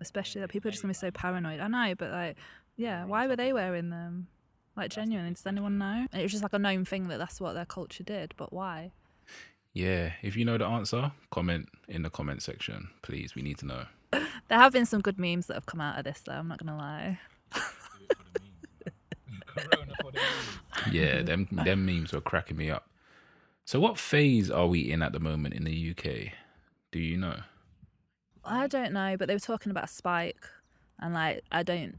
Especially 0.00 0.40
that 0.40 0.48
people 0.48 0.68
are 0.68 0.72
just 0.72 0.82
going 0.82 0.94
to 0.94 0.98
be 0.98 1.06
so 1.06 1.10
paranoid. 1.10 1.60
I 1.60 1.68
know, 1.68 1.94
but 1.94 2.10
like, 2.10 2.36
yeah, 2.76 3.04
why 3.04 3.26
were 3.26 3.36
they 3.36 3.52
wearing 3.52 3.90
them? 3.90 4.28
Like, 4.76 4.90
genuinely, 4.90 5.32
does 5.32 5.46
anyone 5.46 5.78
know? 5.78 6.06
It 6.12 6.22
was 6.22 6.32
just 6.32 6.42
like 6.42 6.54
a 6.54 6.58
known 6.58 6.84
thing 6.84 7.08
that 7.08 7.18
that's 7.18 7.40
what 7.40 7.52
their 7.52 7.66
culture 7.66 8.02
did, 8.02 8.34
but 8.36 8.52
why? 8.52 8.92
Yeah, 9.72 10.12
if 10.22 10.36
you 10.36 10.44
know 10.44 10.58
the 10.58 10.66
answer, 10.66 11.12
comment 11.30 11.68
in 11.88 12.02
the 12.02 12.10
comment 12.10 12.42
section, 12.42 12.88
please. 13.02 13.34
We 13.34 13.42
need 13.42 13.58
to 13.58 13.66
know. 13.66 13.84
There 14.48 14.58
have 14.58 14.72
been 14.72 14.86
some 14.86 15.00
good 15.00 15.16
memes 15.16 15.46
that 15.46 15.54
have 15.54 15.66
come 15.66 15.80
out 15.80 15.96
of 15.96 16.04
this, 16.04 16.22
though, 16.26 16.32
I'm 16.32 16.48
not 16.48 16.58
going 16.58 16.76
to 16.76 16.82
lie. 16.82 17.20
Do 17.54 17.60
it 17.60 18.16
for 18.16 18.24
the 18.34 18.40
memes, 18.40 18.94
man. 19.24 19.42
Corona 19.46 19.92
for 20.02 20.10
the 20.10 20.18
memes. 20.18 20.92
Yeah, 20.92 21.22
them 21.22 21.46
them 21.52 21.86
memes 21.86 22.12
were 22.12 22.20
cracking 22.20 22.56
me 22.56 22.68
up. 22.68 22.88
So, 23.64 23.78
what 23.78 23.96
phase 23.96 24.50
are 24.50 24.66
we 24.66 24.90
in 24.90 25.02
at 25.02 25.12
the 25.12 25.20
moment 25.20 25.54
in 25.54 25.62
the 25.62 25.90
UK? 25.90 26.32
Do 26.90 26.98
you 26.98 27.16
know? 27.16 27.38
I 28.44 28.66
don't 28.66 28.92
know, 28.92 29.16
but 29.18 29.28
they 29.28 29.34
were 29.34 29.40
talking 29.40 29.70
about 29.70 29.84
a 29.84 29.88
spike, 29.88 30.44
and 30.98 31.14
like 31.14 31.42
I 31.52 31.62
don't, 31.62 31.98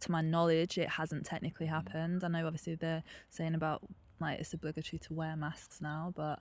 to 0.00 0.10
my 0.10 0.20
knowledge, 0.20 0.78
it 0.78 0.88
hasn't 0.88 1.26
technically 1.26 1.66
mm. 1.66 1.70
happened. 1.70 2.24
I 2.24 2.28
know 2.28 2.46
obviously 2.46 2.74
they're 2.74 3.02
saying 3.30 3.54
about 3.54 3.82
like 4.20 4.40
it's 4.40 4.52
obligatory 4.52 4.98
to 5.00 5.14
wear 5.14 5.36
masks 5.36 5.80
now, 5.80 6.12
but 6.14 6.40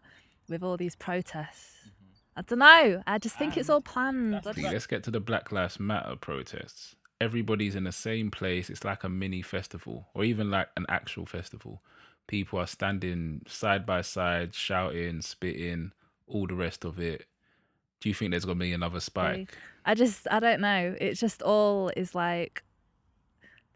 with 0.49 0.63
all 0.63 0.77
these 0.77 0.95
protests, 0.95 1.75
mm-hmm. 1.85 2.37
I 2.37 2.41
don't 2.43 2.59
know. 2.59 3.03
I 3.07 3.17
just 3.17 3.37
think 3.37 3.57
it's 3.57 3.69
all 3.69 3.81
planned. 3.81 4.33
that's 4.33 4.47
I 4.47 4.53
See, 4.53 4.61
don't- 4.61 4.73
let's 4.73 4.87
get 4.87 5.03
to 5.03 5.11
the 5.11 5.19
Black 5.19 5.51
Lives 5.51 5.79
Matter 5.79 6.15
protests. 6.15 6.95
Everybody's 7.19 7.75
in 7.75 7.83
the 7.83 7.91
same 7.91 8.31
place. 8.31 8.69
It's 8.69 8.83
like 8.83 9.03
a 9.03 9.09
mini 9.09 9.41
festival, 9.41 10.07
or 10.15 10.23
even 10.23 10.49
like 10.49 10.69
an 10.75 10.85
actual 10.89 11.25
festival. 11.25 11.83
People 12.27 12.59
are 12.59 12.67
standing 12.67 13.41
side 13.47 13.85
by 13.85 14.01
side, 14.01 14.55
shouting, 14.55 15.21
spitting, 15.21 15.91
all 16.25 16.47
the 16.47 16.55
rest 16.55 16.85
of 16.85 16.99
it. 16.99 17.25
Do 18.01 18.09
you 18.09 18.15
think 18.15 18.31
there's 18.31 18.45
gonna 18.45 18.59
be 18.59 18.73
another 18.73 18.99
spike? 18.99 19.55
I 19.85 19.93
just 19.93 20.27
I 20.29 20.39
don't 20.39 20.59
know. 20.59 20.95
It's 20.99 21.19
just 21.19 21.41
all 21.41 21.91
is 21.95 22.13
like 22.13 22.63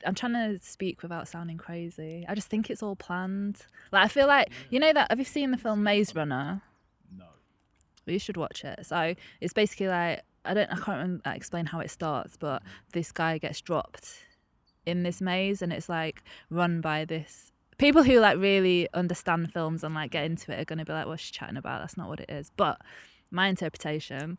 I'm 0.06 0.16
trying 0.16 0.34
to 0.34 0.60
speak 0.64 1.02
without 1.02 1.28
sounding 1.28 1.58
crazy. 1.58 2.26
I 2.28 2.36
just 2.36 2.48
think 2.48 2.70
it's 2.70 2.84
all 2.84 2.96
planned. 2.96 3.66
Like 3.92 4.06
I 4.06 4.08
feel 4.08 4.28
like 4.28 4.50
you 4.70 4.80
know 4.80 4.92
that 4.94 5.10
have 5.10 5.20
you 5.20 5.26
seen 5.26 5.52
the 5.52 5.58
film 5.58 5.84
Maze 5.84 6.16
Runner? 6.16 6.62
No. 7.16 7.26
Well, 8.06 8.14
you 8.14 8.20
should 8.20 8.38
watch 8.38 8.66
it. 8.66 8.86
So 8.86 9.16
it's 9.42 9.54
basically 9.54 9.88
like 9.88 10.24
I 10.44 10.54
don't 10.54 10.72
I 10.72 10.76
can't 10.76 10.88
remember, 10.88 11.30
uh, 11.30 11.32
explain 11.32 11.68
how 11.68 11.80
it 11.80 11.92
starts, 11.92 12.36
but 12.36 12.64
this 12.94 13.12
guy 13.12 13.38
gets 13.38 13.62
dropped 13.62 14.26
in 14.86 15.04
this 15.04 15.22
maze, 15.22 15.62
and 15.62 15.72
it's 15.72 15.90
like 15.90 16.24
run 16.50 16.82
by 16.82 17.06
this 17.06 17.52
people 17.78 18.04
who 18.04 18.20
like 18.20 18.38
really 18.38 18.88
understand 18.94 19.52
films 19.52 19.84
and 19.84 19.94
like 19.94 20.12
get 20.12 20.24
into 20.24 20.52
it 20.52 20.60
are 20.60 20.66
going 20.66 20.80
to 20.80 20.86
be 20.86 20.94
like, 20.94 21.08
"What's 21.08 21.24
she 21.24 21.32
chatting 21.32 21.58
about? 21.58 21.82
That's 21.82 21.98
not 21.98 22.08
what 22.08 22.20
it 22.20 22.30
is." 22.30 22.52
But 22.56 22.82
my 23.32 23.48
interpretation 23.48 24.38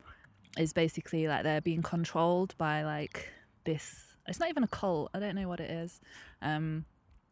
is 0.58 0.72
basically 0.72 1.28
like 1.28 1.42
they're 1.42 1.60
being 1.60 1.82
controlled 1.82 2.56
by 2.56 2.84
like 2.84 3.28
this. 3.64 4.04
It's 4.26 4.40
not 4.40 4.48
even 4.48 4.64
a 4.64 4.68
cult. 4.68 5.10
I 5.14 5.20
don't 5.20 5.34
know 5.34 5.48
what 5.48 5.60
it 5.60 5.70
is. 5.70 6.00
Um, 6.42 6.84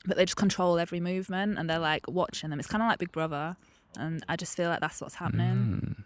but 0.06 0.16
they 0.16 0.24
just 0.24 0.36
control 0.36 0.78
every 0.78 1.00
movement 1.00 1.58
and 1.58 1.68
they're 1.68 1.78
like 1.78 2.04
watching 2.08 2.50
them. 2.50 2.58
It's 2.58 2.68
kind 2.68 2.82
of 2.82 2.88
like 2.88 2.98
Big 2.98 3.12
Brother. 3.12 3.56
And 3.98 4.24
I 4.28 4.36
just 4.36 4.56
feel 4.56 4.68
like 4.68 4.80
that's 4.80 5.00
what's 5.00 5.14
happening. 5.14 5.80
Mm. 5.82 6.04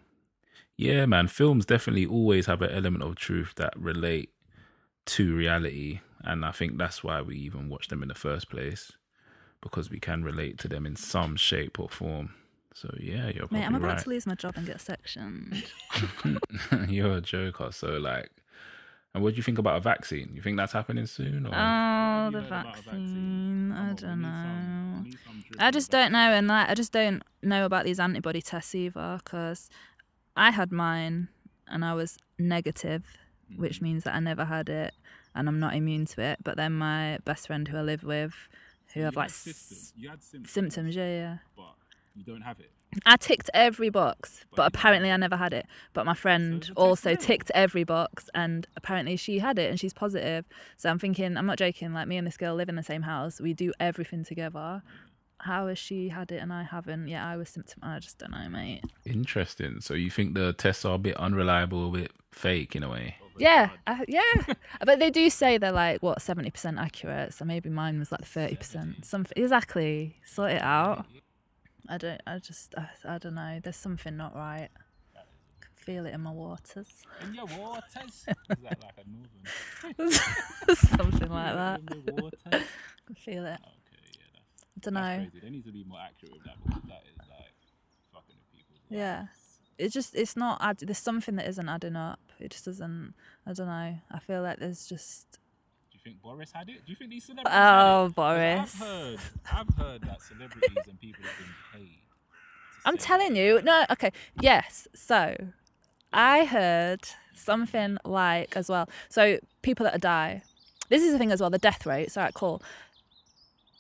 Yeah, 0.76 1.06
man. 1.06 1.26
Films 1.26 1.66
definitely 1.66 2.06
always 2.06 2.46
have 2.46 2.62
an 2.62 2.70
element 2.70 3.02
of 3.02 3.16
truth 3.16 3.54
that 3.56 3.72
relate 3.76 4.30
to 5.06 5.34
reality, 5.34 6.00
and 6.22 6.44
I 6.44 6.52
think 6.52 6.78
that's 6.78 7.02
why 7.02 7.20
we 7.20 7.36
even 7.36 7.68
watch 7.68 7.88
them 7.88 8.02
in 8.02 8.08
the 8.08 8.14
first 8.14 8.48
place 8.48 8.92
because 9.60 9.90
we 9.90 9.98
can 9.98 10.22
relate 10.22 10.58
to 10.58 10.68
them 10.68 10.86
in 10.86 10.94
some 10.94 11.34
shape 11.34 11.80
or 11.80 11.88
form. 11.88 12.34
So 12.74 12.88
yeah, 13.00 13.26
you're 13.26 13.46
probably 13.46 13.58
Mate, 13.60 13.66
I'm 13.66 13.74
about 13.74 13.88
right. 13.88 13.98
to 13.98 14.08
lose 14.08 14.26
my 14.26 14.34
job 14.34 14.54
and 14.56 14.66
get 14.66 14.80
sectioned. 14.80 15.64
you're 16.88 17.16
a 17.16 17.20
joker. 17.20 17.70
So 17.72 17.88
like, 17.98 18.30
and 19.14 19.22
what 19.24 19.30
do 19.34 19.36
you 19.36 19.42
think 19.42 19.58
about 19.58 19.76
a 19.76 19.80
vaccine? 19.80 20.30
You 20.34 20.42
think 20.42 20.56
that's 20.56 20.72
happening 20.72 21.06
soon? 21.06 21.46
Or? 21.46 21.50
Oh, 21.54 22.26
You 22.26 22.30
the 22.32 22.38
heard 22.40 22.46
about 22.46 22.66
a 22.78 22.82
vaccine. 22.82 23.72
I 23.72 23.92
don't 23.94 24.20
know. 24.22 25.04
some 25.24 25.44
I 25.58 25.70
just 25.70 25.90
don't 25.90 26.12
know, 26.12 26.18
and 26.18 26.46
like, 26.46 26.68
I 26.68 26.74
just 26.74 26.92
don't 26.92 27.22
know 27.42 27.64
about 27.64 27.84
these 27.84 27.98
antibody 27.98 28.42
tests 28.42 28.74
either, 28.74 29.18
because 29.24 29.70
I 30.36 30.50
had 30.50 30.70
mine 30.70 31.28
and 31.66 31.84
I 31.84 31.94
was 31.94 32.18
negative, 32.38 33.04
Mm-hmm. 33.50 33.62
which 33.62 33.80
means 33.80 34.04
that 34.04 34.14
I 34.14 34.20
never 34.20 34.44
had 34.44 34.68
it 34.68 34.92
and 35.34 35.48
I'm 35.48 35.58
not 35.58 35.74
immune 35.74 36.04
to 36.04 36.20
it. 36.20 36.38
But 36.44 36.58
then 36.58 36.74
my 36.74 37.16
best 37.24 37.46
friend 37.46 37.66
who 37.66 37.78
I 37.78 37.80
live 37.80 38.02
with, 38.04 38.34
who 38.92 39.00
You 39.00 39.04
have 39.06 39.16
like 39.16 39.30
had 39.30 39.30
s- 39.30 39.40
symptoms. 39.40 39.92
You 39.96 40.08
had 40.10 40.22
symptoms, 40.22 40.52
symptoms, 40.52 40.96
yeah, 40.96 41.08
yeah. 41.08 41.36
but 41.56 41.72
you 42.18 42.24
don't 42.24 42.42
have 42.42 42.58
it. 42.60 42.70
I 43.06 43.16
ticked 43.16 43.50
every 43.54 43.90
box, 43.90 44.44
But 44.50 44.56
but 44.56 44.66
apparently 44.66 45.10
I 45.10 45.16
never 45.16 45.36
had 45.36 45.52
it. 45.52 45.66
But 45.92 46.06
my 46.06 46.14
friend 46.14 46.54
the 46.62 46.66
test 46.66 46.72
also 46.76 47.10
failed. 47.10 47.20
ticked 47.20 47.50
every 47.54 47.84
box, 47.84 48.28
and 48.34 48.66
apparently 48.76 49.16
she 49.16 49.38
had 49.38 49.58
it, 49.58 49.70
and 49.70 49.78
she's 49.78 49.92
positive. 49.92 50.46
So 50.76 50.90
I'm 50.90 50.98
thinking, 50.98 51.36
I'm 51.36 51.46
not 51.46 51.58
joking. 51.58 51.92
Like 51.92 52.08
me 52.08 52.16
and 52.16 52.26
this 52.26 52.36
girl 52.36 52.54
live 52.54 52.68
in 52.68 52.76
the 52.76 52.82
same 52.82 53.02
house. 53.02 53.40
We 53.40 53.52
do 53.54 53.72
everything 53.78 54.24
together. 54.24 54.82
How 55.40 55.68
has 55.68 55.78
she 55.78 56.08
had 56.08 56.32
it 56.32 56.38
and 56.38 56.52
I 56.52 56.64
haven't? 56.64 57.06
Yeah, 57.06 57.24
I 57.24 57.36
was 57.36 57.48
symptom. 57.48 57.80
I 57.84 58.00
just 58.00 58.18
don't 58.18 58.32
know, 58.32 58.48
mate. 58.48 58.82
Interesting. 59.04 59.80
So 59.80 59.94
you 59.94 60.10
think 60.10 60.34
the 60.34 60.52
tests 60.52 60.84
are 60.84 60.94
a 60.96 60.98
bit 60.98 61.16
unreliable, 61.16 61.88
a 61.88 61.92
bit 61.92 62.10
fake 62.32 62.74
in 62.74 62.82
a 62.82 62.88
way? 62.88 63.16
Oh, 63.22 63.26
yeah, 63.38 63.70
I, 63.86 64.04
yeah. 64.08 64.54
but 64.84 64.98
they 64.98 65.10
do 65.10 65.30
say 65.30 65.56
they're 65.58 65.70
like 65.70 66.02
what 66.02 66.20
seventy 66.22 66.50
percent 66.50 66.78
accurate. 66.78 67.34
So 67.34 67.44
maybe 67.44 67.68
mine 67.68 67.98
was 68.00 68.10
like 68.10 68.24
thirty 68.24 68.56
percent. 68.56 69.04
Something 69.04 69.40
exactly. 69.40 70.16
Sort 70.24 70.52
it 70.52 70.62
out. 70.62 71.04
I 71.88 71.98
don't. 71.98 72.20
I 72.26 72.38
just. 72.38 72.74
I, 72.76 72.88
I 73.04 73.18
don't 73.18 73.34
know. 73.34 73.60
There's 73.62 73.76
something 73.76 74.16
not 74.16 74.34
right. 74.34 74.68
Can 75.60 75.70
feel 75.74 76.06
it 76.06 76.14
in 76.14 76.20
my 76.20 76.30
waters. 76.32 76.88
In 77.22 77.34
your 77.34 77.46
waters. 77.46 77.84
Is 78.06 78.24
that 78.62 78.82
like 78.82 78.94
a 78.98 79.96
northern? 79.98 80.10
something 80.76 81.30
like 81.30 81.54
that. 81.54 81.80
In 81.80 81.86
the 82.04 82.12
waters. 82.22 82.40
I 82.46 82.50
can 83.06 83.14
feel 83.16 83.46
it. 83.46 83.58
Okay, 83.60 84.12
yeah, 84.12 84.26
that's, 84.34 84.64
I 84.76 84.80
don't 84.80 84.94
that's 84.94 85.18
know. 85.18 85.26
crazy. 85.30 85.40
They 85.46 85.50
need 85.50 85.64
to 85.64 85.72
be 85.72 85.84
more 85.84 85.98
accurate 86.00 86.34
with 86.34 86.44
that 86.44 86.56
because 86.64 86.82
that 86.88 87.02
is 87.10 87.18
like 87.28 87.54
fucking 88.12 88.36
with 88.36 88.52
people's 88.52 88.80
Yeah. 88.90 89.18
lives. 89.20 89.30
It's 89.78 89.94
just. 89.94 90.14
It's 90.14 90.36
not. 90.36 90.58
Add, 90.60 90.78
there's 90.80 90.98
something 90.98 91.36
that 91.36 91.48
isn't 91.48 91.68
adding 91.68 91.96
up. 91.96 92.20
It 92.38 92.50
just 92.50 92.66
doesn't. 92.66 93.14
I 93.46 93.52
don't 93.54 93.66
know. 93.68 93.96
I 94.10 94.18
feel 94.18 94.42
like 94.42 94.58
there's 94.58 94.86
just. 94.86 95.38
Think 96.08 96.22
Boris 96.22 96.52
had 96.52 96.70
it? 96.70 96.86
Do 96.86 96.90
you 96.92 96.96
think 96.96 97.10
these 97.10 97.24
celebrities? 97.24 97.52
Oh, 97.54 97.58
had 97.58 97.82
it? 97.82 97.84
Oh, 97.84 98.04
'Cause 98.04 98.12
Boris. 98.14 98.74
I've 98.80 98.88
heard, 98.88 99.18
I've 99.52 99.74
heard 99.76 100.00
that 100.02 100.22
celebrities 100.22 100.76
and 100.88 100.98
people 101.00 101.24
have 101.24 101.38
been 101.38 101.80
paid. 101.80 101.98
I'm 102.86 102.96
telling 102.96 103.36
you, 103.36 103.60
no, 103.60 103.84
okay, 103.90 104.12
yes. 104.40 104.88
So, 104.94 105.36
I 106.10 106.46
heard 106.46 107.00
something 107.34 107.98
like 108.06 108.56
as 108.56 108.70
well. 108.70 108.88
So, 109.10 109.38
people 109.60 109.84
that 109.84 110.00
die. 110.00 110.42
This 110.88 111.02
is 111.02 111.12
the 111.12 111.18
thing 111.18 111.30
as 111.30 111.42
well. 111.42 111.50
The 111.50 111.58
death 111.58 111.84
rates. 111.84 112.16
All 112.16 112.22
right, 112.22 112.32
cool. 112.32 112.62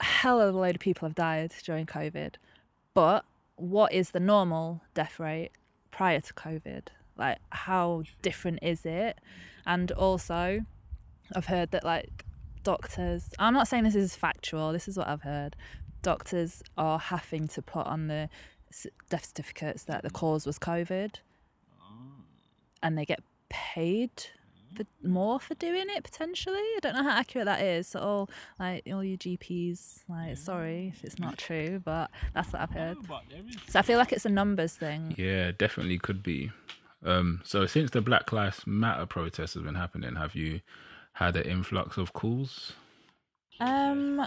A 0.00 0.04
hell 0.04 0.38
of 0.42 0.54
a 0.54 0.58
load 0.58 0.74
of 0.74 0.80
people 0.82 1.08
have 1.08 1.14
died 1.14 1.54
during 1.64 1.86
COVID, 1.86 2.34
but 2.92 3.24
what 3.56 3.90
is 3.94 4.10
the 4.10 4.20
normal 4.20 4.82
death 4.92 5.18
rate 5.18 5.52
prior 5.90 6.20
to 6.20 6.34
COVID? 6.34 6.88
Like, 7.16 7.38
how 7.50 8.02
different 8.20 8.58
is 8.60 8.84
it? 8.84 9.18
And 9.64 9.90
also, 9.92 10.66
I've 11.34 11.46
heard 11.46 11.70
that 11.72 11.84
like 11.84 12.24
doctors. 12.62 13.30
I'm 13.38 13.54
not 13.54 13.68
saying 13.68 13.84
this 13.84 13.94
is 13.94 14.16
factual. 14.16 14.72
This 14.72 14.88
is 14.88 14.96
what 14.96 15.08
I've 15.08 15.22
heard. 15.22 15.56
Doctors 16.02 16.62
are 16.76 16.98
having 16.98 17.48
to 17.48 17.62
put 17.62 17.86
on 17.86 18.08
the 18.08 18.28
death 19.08 19.26
certificates 19.26 19.84
that 19.84 20.02
the 20.02 20.10
cause 20.10 20.46
was 20.46 20.58
COVID, 20.58 21.16
and 22.82 22.96
they 22.96 23.04
get 23.04 23.20
paid 23.48 24.10
for 24.76 24.84
more 25.02 25.40
for 25.40 25.54
doing 25.54 25.86
it 25.88 26.04
potentially. 26.04 26.56
I 26.58 26.78
don't 26.82 26.94
know 26.94 27.02
how 27.02 27.18
accurate 27.18 27.46
that 27.46 27.62
is. 27.62 27.88
So 27.88 28.00
all 28.00 28.30
like 28.58 28.82
all 28.92 29.02
you 29.02 29.16
GPs, 29.18 30.04
like 30.08 30.36
sorry 30.36 30.92
if 30.94 31.04
it's 31.04 31.18
not 31.18 31.38
true, 31.38 31.80
but 31.84 32.10
that's 32.34 32.52
what 32.52 32.62
I've 32.62 32.70
heard. 32.70 32.96
No, 32.96 33.02
but 33.08 33.22
there 33.30 33.40
is. 33.48 33.56
So 33.68 33.78
I 33.78 33.82
feel 33.82 33.98
like 33.98 34.12
it's 34.12 34.24
a 34.24 34.30
numbers 34.30 34.74
thing. 34.74 35.14
Yeah, 35.16 35.52
definitely 35.56 35.98
could 35.98 36.22
be. 36.22 36.50
Um, 37.04 37.40
so 37.44 37.64
since 37.66 37.90
the 37.92 38.00
Black 38.00 38.32
Lives 38.32 38.66
Matter 38.66 39.06
protests 39.06 39.54
have 39.54 39.64
been 39.64 39.76
happening, 39.76 40.16
have 40.16 40.34
you 40.34 40.60
had 41.18 41.36
an 41.36 41.42
influx 41.42 41.96
of 41.96 42.12
calls? 42.12 42.72
Um, 43.60 44.26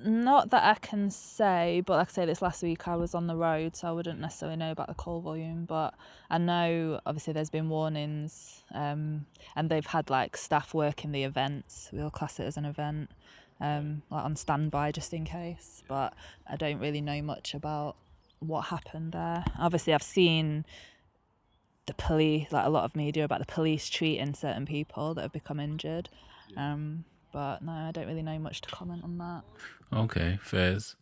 Not 0.00 0.50
that 0.50 0.64
I 0.64 0.74
can 0.80 1.10
say, 1.10 1.82
but 1.86 1.98
like 1.98 2.08
I 2.08 2.12
say, 2.12 2.26
this 2.26 2.42
last 2.42 2.62
week 2.62 2.88
I 2.88 2.96
was 2.96 3.14
on 3.14 3.26
the 3.26 3.36
road, 3.36 3.76
so 3.76 3.88
I 3.88 3.92
wouldn't 3.92 4.20
necessarily 4.20 4.56
know 4.56 4.72
about 4.72 4.88
the 4.88 4.94
call 4.94 5.20
volume. 5.20 5.66
But 5.66 5.94
I 6.28 6.38
know 6.38 7.00
obviously 7.06 7.32
there's 7.32 7.50
been 7.50 7.68
warnings, 7.68 8.64
um, 8.74 9.26
and 9.54 9.70
they've 9.70 9.86
had 9.86 10.10
like 10.10 10.36
staff 10.36 10.74
working 10.74 11.12
the 11.12 11.22
events. 11.22 11.90
We'll 11.92 12.10
class 12.10 12.40
it 12.40 12.44
as 12.44 12.56
an 12.56 12.64
event, 12.64 13.10
um, 13.60 14.02
like 14.10 14.24
on 14.24 14.34
standby 14.34 14.92
just 14.92 15.12
in 15.14 15.24
case. 15.24 15.82
But 15.86 16.14
I 16.50 16.56
don't 16.56 16.80
really 16.80 17.00
know 17.00 17.22
much 17.22 17.54
about 17.54 17.94
what 18.40 18.62
happened 18.62 19.12
there. 19.12 19.44
Obviously, 19.58 19.94
I've 19.94 20.02
seen 20.02 20.64
the 21.86 21.94
police, 21.94 22.50
like 22.50 22.66
a 22.66 22.70
lot 22.70 22.84
of 22.84 22.96
media 22.96 23.24
about 23.24 23.40
the 23.40 23.46
police 23.46 23.88
treating 23.88 24.34
certain 24.34 24.66
people 24.66 25.14
that 25.14 25.22
have 25.22 25.32
become 25.32 25.60
injured. 25.60 26.08
Um, 26.56 27.04
but 27.32 27.62
no, 27.62 27.72
I 27.72 27.90
don't 27.90 28.06
really 28.06 28.22
know 28.22 28.38
much 28.38 28.60
to 28.62 28.68
comment 28.68 29.02
on 29.04 29.18
that. 29.18 29.42
Okay, 29.92 30.38
fairs. 30.42 30.96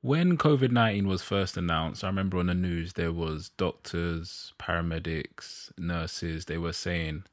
When 0.00 0.36
COVID 0.36 0.70
19 0.70 1.08
was 1.08 1.22
first 1.22 1.56
announced, 1.56 2.04
I 2.04 2.08
remember 2.08 2.38
on 2.38 2.46
the 2.46 2.54
news 2.54 2.92
there 2.92 3.12
was 3.12 3.50
doctors, 3.50 4.52
paramedics, 4.58 5.72
nurses, 5.78 6.44
they 6.44 6.58
were 6.58 6.74
saying 6.74 7.24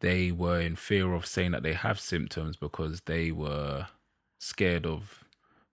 they 0.00 0.32
were 0.32 0.60
in 0.60 0.76
fear 0.76 1.12
of 1.14 1.26
saying 1.26 1.52
that 1.52 1.62
they 1.62 1.72
have 1.72 1.98
symptoms 1.98 2.56
because 2.56 3.02
they 3.02 3.32
were 3.32 3.86
scared 4.38 4.84
of 4.84 5.24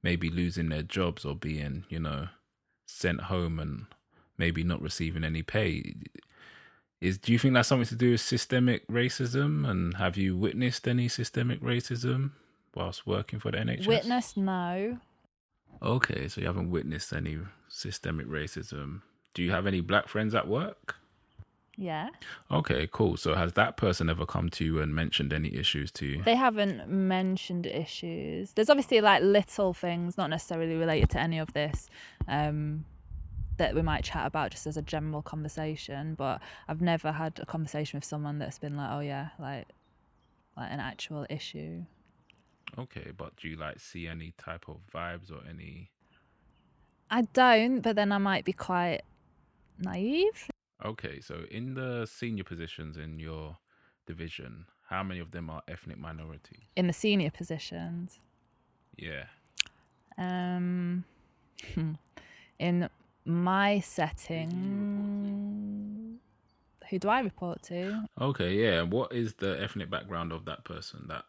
maybe 0.03 0.29
losing 0.29 0.69
their 0.69 0.83
jobs 0.83 1.25
or 1.25 1.35
being, 1.35 1.83
you 1.89 1.99
know, 1.99 2.27
sent 2.85 3.21
home 3.21 3.59
and 3.59 3.85
maybe 4.37 4.63
not 4.63 4.81
receiving 4.81 5.23
any 5.23 5.41
pay. 5.43 5.95
Is 7.01 7.17
do 7.17 7.31
you 7.31 7.39
think 7.39 7.53
that's 7.53 7.67
something 7.67 7.87
to 7.87 7.95
do 7.95 8.11
with 8.11 8.21
systemic 8.21 8.87
racism? 8.87 9.67
And 9.67 9.95
have 9.97 10.17
you 10.17 10.37
witnessed 10.37 10.87
any 10.87 11.07
systemic 11.07 11.61
racism 11.61 12.31
whilst 12.75 13.07
working 13.07 13.39
for 13.39 13.51
the 13.51 13.57
NHS? 13.57 13.87
Witness, 13.87 14.35
no. 14.35 14.99
Okay, 15.81 16.27
so 16.27 16.41
you 16.41 16.47
haven't 16.47 16.71
witnessed 16.71 17.13
any 17.13 17.39
systemic 17.69 18.27
racism. 18.27 19.01
Do 19.33 19.43
you 19.43 19.51
have 19.51 19.65
any 19.65 19.79
black 19.79 20.07
friends 20.09 20.35
at 20.35 20.47
work? 20.47 20.95
Yeah. 21.77 22.09
Okay, 22.51 22.89
cool. 22.91 23.15
So 23.15 23.35
has 23.35 23.53
that 23.53 23.77
person 23.77 24.09
ever 24.09 24.25
come 24.25 24.49
to 24.49 24.65
you 24.65 24.81
and 24.81 24.93
mentioned 24.93 25.31
any 25.31 25.55
issues 25.55 25.91
to 25.93 26.05
you? 26.05 26.23
They 26.23 26.35
haven't 26.35 26.89
mentioned 26.89 27.65
issues. 27.65 28.51
There's 28.51 28.69
obviously 28.69 28.99
like 28.99 29.23
little 29.23 29.73
things, 29.73 30.17
not 30.17 30.29
necessarily 30.29 30.75
related 30.75 31.09
to 31.11 31.19
any 31.19 31.39
of 31.39 31.53
this, 31.53 31.89
um, 32.27 32.83
that 33.59 33.75
we 33.75 33.81
might 33.81 34.03
chat 34.03 34.25
about 34.25 34.51
just 34.51 34.65
as 34.65 34.75
a 34.75 34.81
general 34.81 35.21
conversation. 35.21 36.15
But 36.15 36.41
I've 36.67 36.81
never 36.81 37.11
had 37.11 37.39
a 37.39 37.45
conversation 37.45 37.97
with 37.97 38.05
someone 38.05 38.39
that's 38.39 38.59
been 38.59 38.75
like, 38.75 38.89
oh 38.91 39.01
yeah, 39.01 39.29
like 39.37 39.67
like 40.57 40.71
an 40.71 40.79
actual 40.79 41.25
issue. 41.29 41.83
Okay, 42.77 43.11
but 43.15 43.35
do 43.37 43.47
you 43.47 43.55
like 43.55 43.79
see 43.79 44.07
any 44.07 44.33
type 44.37 44.65
of 44.67 44.77
vibes 44.93 45.31
or 45.31 45.41
any 45.47 45.91
I 47.11 47.21
don't, 47.21 47.81
but 47.81 47.95
then 47.95 48.11
I 48.11 48.17
might 48.17 48.45
be 48.45 48.53
quite 48.53 49.01
naive. 49.79 50.49
Okay, 50.85 51.19
so 51.21 51.43
in 51.49 51.73
the 51.73 52.05
senior 52.05 52.43
positions 52.43 52.97
in 52.97 53.19
your 53.19 53.57
division, 54.05 54.65
how 54.87 55.03
many 55.03 55.19
of 55.19 55.31
them 55.31 55.49
are 55.49 55.61
ethnic 55.67 55.97
minorities? 55.97 56.63
in 56.75 56.87
the 56.87 56.93
senior 56.93 57.31
positions. 57.31 58.19
Yeah. 58.97 59.25
Um, 60.17 61.03
in 62.59 62.89
my 63.29 63.79
setting, 63.79 64.49
who 66.89 66.99
do 66.99 67.07
I 67.07 67.21
report 67.21 67.61
to? 67.63 68.03
Okay, 68.19 68.55
yeah. 68.55 68.81
What 68.81 69.13
is 69.13 69.35
the 69.35 69.61
ethnic 69.61 69.89
background 69.89 70.31
of 70.31 70.45
that 70.45 70.65
person 70.65 71.05
that 71.07 71.25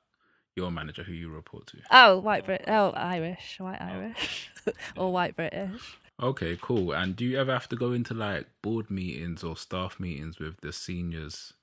your 0.56 0.70
manager 0.70 1.02
who 1.02 1.12
you 1.12 1.28
report 1.30 1.66
to? 1.68 1.78
Oh, 1.90 2.18
white 2.18 2.44
Brit. 2.46 2.64
Oh, 2.66 2.90
Irish, 2.90 3.56
white 3.60 3.80
Irish, 3.80 4.50
or 4.96 5.12
white 5.12 5.36
British. 5.36 5.98
Okay, 6.22 6.58
cool. 6.60 6.92
And 6.92 7.16
do 7.16 7.24
you 7.24 7.38
ever 7.38 7.52
have 7.52 7.68
to 7.70 7.76
go 7.76 7.92
into 7.92 8.14
like 8.14 8.46
board 8.62 8.90
meetings 8.90 9.42
or 9.42 9.56
staff 9.56 9.98
meetings 9.98 10.38
with 10.38 10.60
the 10.60 10.72
seniors 10.72 11.54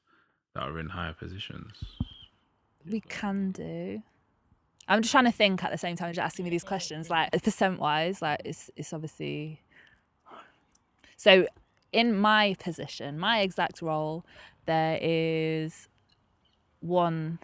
that 0.53 0.63
are 0.63 0.79
in 0.79 0.89
higher 0.89 1.13
positions? 1.13 1.73
We 2.89 3.01
can 3.01 3.51
do. 3.51 4.01
I'm 4.87 5.01
just 5.01 5.11
trying 5.11 5.25
to 5.25 5.31
think 5.31 5.63
at 5.63 5.71
the 5.71 5.77
same 5.77 5.95
time, 5.95 6.13
just 6.13 6.23
asking 6.23 6.45
me 6.45 6.51
these 6.51 6.63
questions. 6.63 7.09
Like 7.09 7.31
percent 7.43 7.79
wise, 7.79 8.21
like 8.21 8.41
it's 8.45 8.69
it's 8.75 8.93
obviously. 8.93 9.61
So, 11.17 11.47
in 11.91 12.15
my 12.15 12.55
position, 12.59 13.19
my 13.19 13.41
exact 13.41 13.81
role, 13.81 14.25
there 14.65 14.97
is 15.01 15.87
one 16.79 17.39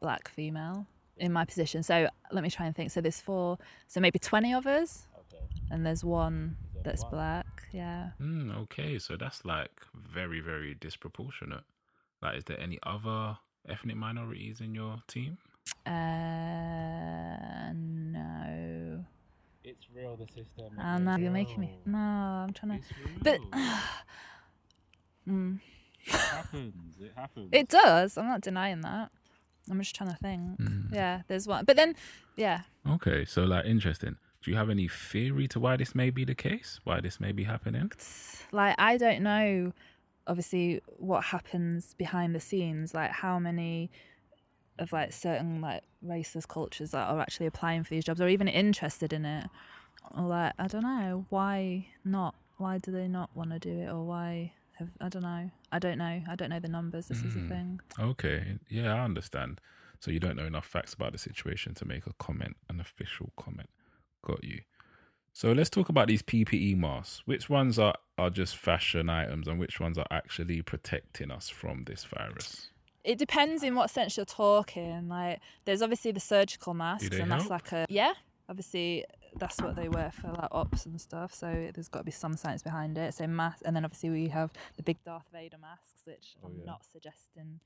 black 0.00 0.28
female 0.28 0.86
in 1.16 1.32
my 1.32 1.44
position. 1.44 1.82
So 1.82 2.08
let 2.32 2.42
me 2.42 2.50
try 2.50 2.66
and 2.66 2.74
think. 2.74 2.90
So 2.90 3.00
there's 3.00 3.20
four, 3.20 3.58
so 3.86 4.00
maybe 4.00 4.18
twenty 4.18 4.52
of 4.54 4.66
us, 4.66 5.06
Okay. 5.18 5.44
and 5.70 5.84
there's 5.86 6.04
one 6.04 6.56
that's 6.84 7.04
black. 7.04 7.46
Yeah. 7.72 8.10
Hmm, 8.18 8.50
okay, 8.62 8.98
so 8.98 9.16
that's 9.16 9.44
like 9.44 9.70
very, 9.94 10.40
very 10.40 10.74
disproportionate. 10.74 11.64
Like, 12.22 12.38
is 12.38 12.44
there 12.44 12.60
any 12.60 12.78
other 12.82 13.38
ethnic 13.68 13.96
minorities 13.96 14.60
in 14.60 14.74
your 14.74 15.02
team? 15.06 15.38
Uh, 15.86 17.72
no. 17.74 19.04
It's 19.62 19.86
real, 19.94 20.16
the 20.16 20.26
system. 20.26 20.78
I 20.78 20.98
know 20.98 21.16
you're 21.16 21.30
making 21.30 21.60
me. 21.60 21.78
No, 21.84 21.98
I'm 21.98 22.52
trying 22.52 22.72
to. 22.72 22.78
It's 22.78 22.92
real. 22.98 23.18
But 23.22 23.40
mm, 25.28 25.60
it 26.06 26.12
happens. 26.12 26.94
It 27.00 27.12
happens. 27.14 27.48
it 27.52 27.68
does. 27.68 28.16
I'm 28.16 28.26
not 28.26 28.40
denying 28.40 28.80
that. 28.80 29.10
I'm 29.70 29.78
just 29.78 29.94
trying 29.94 30.10
to 30.10 30.16
think. 30.16 30.56
Hmm. 30.56 30.92
Yeah, 30.92 31.22
there's 31.28 31.46
one. 31.46 31.64
But 31.64 31.76
then, 31.76 31.94
yeah, 32.36 32.62
Okay, 32.88 33.24
so 33.24 33.42
like 33.44 33.66
interesting. 33.66 34.16
Do 34.42 34.50
you 34.50 34.56
have 34.56 34.70
any 34.70 34.88
theory 34.88 35.46
to 35.48 35.60
why 35.60 35.76
this 35.76 35.94
may 35.94 36.08
be 36.10 36.24
the 36.24 36.34
case? 36.34 36.80
Why 36.84 37.00
this 37.00 37.20
may 37.20 37.32
be 37.32 37.44
happening? 37.44 37.92
like 38.52 38.74
I 38.78 38.96
don't 38.96 39.22
know. 39.22 39.72
Obviously, 40.26 40.80
what 40.96 41.24
happens 41.24 41.94
behind 41.94 42.34
the 42.34 42.40
scenes? 42.40 42.94
Like 42.94 43.10
how 43.10 43.38
many 43.38 43.90
of 44.80 44.92
like 44.92 45.12
certain 45.12 45.60
like 45.60 45.82
racist 46.04 46.48
cultures 46.48 46.90
that 46.90 47.08
are 47.08 47.20
actually 47.20 47.46
applying 47.46 47.84
for 47.84 47.90
these 47.90 48.04
jobs 48.04 48.20
or 48.20 48.28
even 48.28 48.48
interested 48.48 49.12
in 49.12 49.24
it? 49.24 49.46
Or 50.16 50.24
like 50.24 50.52
I 50.58 50.66
don't 50.66 50.82
know 50.82 51.26
why 51.28 51.86
not? 52.04 52.34
Why 52.56 52.78
do 52.78 52.90
they 52.90 53.08
not 53.08 53.30
want 53.34 53.50
to 53.50 53.58
do 53.58 53.80
it? 53.82 53.88
Or 53.88 54.04
why 54.04 54.52
have 54.78 54.88
I 55.00 55.08
don't 55.08 55.22
know. 55.22 55.50
I 55.70 55.78
don't 55.78 55.98
know. 55.98 56.22
I 56.28 56.34
don't 56.36 56.50
know 56.50 56.60
the 56.60 56.68
numbers. 56.68 57.08
This 57.08 57.22
is 57.22 57.34
the 57.34 57.40
Mm. 57.40 57.48
thing. 57.48 57.80
Okay, 57.98 58.58
yeah, 58.68 58.94
I 58.94 59.04
understand. 59.04 59.60
So 60.00 60.10
you 60.10 60.18
don't 60.18 60.36
know 60.36 60.46
enough 60.46 60.66
facts 60.66 60.94
about 60.94 61.12
the 61.12 61.18
situation 61.18 61.74
to 61.74 61.84
make 61.84 62.06
a 62.06 62.14
comment, 62.14 62.56
an 62.68 62.80
official 62.80 63.32
comment. 63.36 63.68
Got 64.22 64.42
you. 64.42 64.62
So 65.32 65.52
let's 65.52 65.70
talk 65.70 65.88
about 65.88 66.08
these 66.08 66.22
PPE 66.22 66.74
masks. 66.76 67.22
Which 67.26 67.48
ones 67.48 67.78
are, 67.78 67.94
are 68.18 68.30
just 68.30 68.56
fashion 68.56 69.08
items 69.08 69.46
and 69.46 69.60
which 69.60 69.78
ones 69.78 69.96
are 69.98 70.06
actually 70.10 70.62
protecting 70.62 71.30
us 71.30 71.48
from 71.48 71.84
this 71.84 72.04
virus? 72.04 72.69
It 73.04 73.18
depends 73.18 73.62
in 73.62 73.74
what 73.74 73.88
sense 73.90 74.16
you're 74.16 74.26
talking. 74.26 75.08
Like, 75.08 75.40
there's 75.64 75.80
obviously 75.82 76.12
the 76.12 76.20
surgical 76.20 76.74
masks, 76.74 77.16
and 77.16 77.30
that's 77.30 77.42
help? 77.44 77.50
like 77.50 77.72
a 77.72 77.86
yeah. 77.88 78.12
Obviously, 78.48 79.04
that's 79.38 79.58
what 79.62 79.76
they 79.76 79.88
wear 79.88 80.10
for 80.10 80.28
like 80.32 80.48
ops 80.50 80.84
and 80.84 81.00
stuff. 81.00 81.32
So 81.32 81.70
there's 81.72 81.88
got 81.88 82.00
to 82.00 82.04
be 82.04 82.10
some 82.10 82.36
science 82.36 82.62
behind 82.62 82.98
it. 82.98 83.14
So 83.14 83.26
mask, 83.26 83.62
and 83.64 83.74
then 83.76 83.84
obviously 83.84 84.10
we 84.10 84.28
have 84.28 84.50
the 84.76 84.82
big 84.82 85.02
Darth 85.04 85.26
Vader 85.32 85.56
masks, 85.58 86.02
which 86.04 86.34
Oh, 86.42 86.48
I'm 86.48 86.58
yeah. 86.58 86.64
not 86.66 86.84
suggesting. 86.84 87.60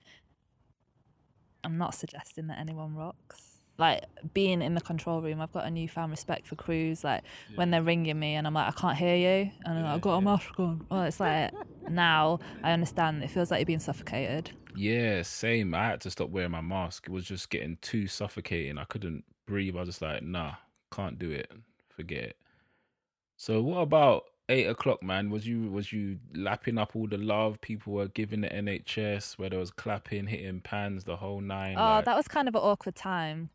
I'm 1.64 1.78
not 1.78 1.94
suggesting 1.94 2.46
that 2.48 2.58
anyone 2.58 2.94
rocks. 2.94 3.50
Like 3.76 4.04
being 4.34 4.62
in 4.62 4.74
the 4.74 4.80
control 4.80 5.20
room, 5.20 5.40
I've 5.40 5.52
got 5.52 5.64
a 5.66 5.70
newfound 5.70 6.10
respect 6.12 6.46
for 6.46 6.54
crews. 6.54 7.02
Like 7.02 7.22
when 7.56 7.70
they're 7.70 7.82
ringing 7.82 8.18
me 8.18 8.34
and 8.34 8.46
I'm 8.46 8.54
like, 8.54 8.68
I 8.68 8.78
can't 8.80 8.96
hear 8.96 9.16
you, 9.16 9.50
and 9.64 9.80
Yeah, 9.80 9.94
I've 9.94 10.00
got 10.00 10.16
a 10.18 10.20
mask 10.20 10.60
on. 10.60 10.86
Well, 10.90 11.02
it's 11.04 11.18
like 11.18 11.50
now 11.88 12.38
I 12.62 12.72
understand. 12.72 13.22
It 13.22 13.30
feels 13.30 13.50
like 13.50 13.60
you're 13.60 13.66
being 13.66 13.78
suffocated. 13.78 14.50
Yeah, 14.76 15.22
same. 15.22 15.74
I 15.74 15.86
had 15.86 16.00
to 16.02 16.10
stop 16.10 16.30
wearing 16.30 16.50
my 16.50 16.60
mask. 16.60 17.06
It 17.06 17.12
was 17.12 17.24
just 17.24 17.50
getting 17.50 17.78
too 17.80 18.06
suffocating. 18.06 18.78
I 18.78 18.84
couldn't 18.84 19.24
breathe. 19.46 19.76
I 19.76 19.80
was 19.80 19.88
just 19.88 20.02
like, 20.02 20.22
nah, 20.22 20.54
can't 20.92 21.18
do 21.18 21.30
it. 21.30 21.50
Forget 21.94 22.22
it. 22.24 22.36
So 23.36 23.60
what 23.62 23.78
about 23.80 24.24
eight 24.48 24.66
o'clock, 24.66 25.02
man? 25.02 25.30
Was 25.30 25.46
you 25.46 25.70
was 25.70 25.92
you 25.92 26.18
lapping 26.34 26.78
up 26.78 26.94
all 26.96 27.06
the 27.06 27.18
love 27.18 27.60
people 27.60 27.92
were 27.94 28.08
giving 28.08 28.40
the 28.40 28.48
NHS 28.48 29.38
where 29.38 29.50
there 29.50 29.58
was 29.58 29.70
clapping, 29.70 30.26
hitting 30.26 30.60
pans, 30.60 31.04
the 31.04 31.16
whole 31.16 31.40
nine? 31.40 31.76
Oh, 31.78 31.82
like- 31.82 32.04
that 32.06 32.16
was 32.16 32.28
kind 32.28 32.48
of 32.48 32.54
an 32.54 32.60
awkward 32.62 32.94
time 32.96 33.50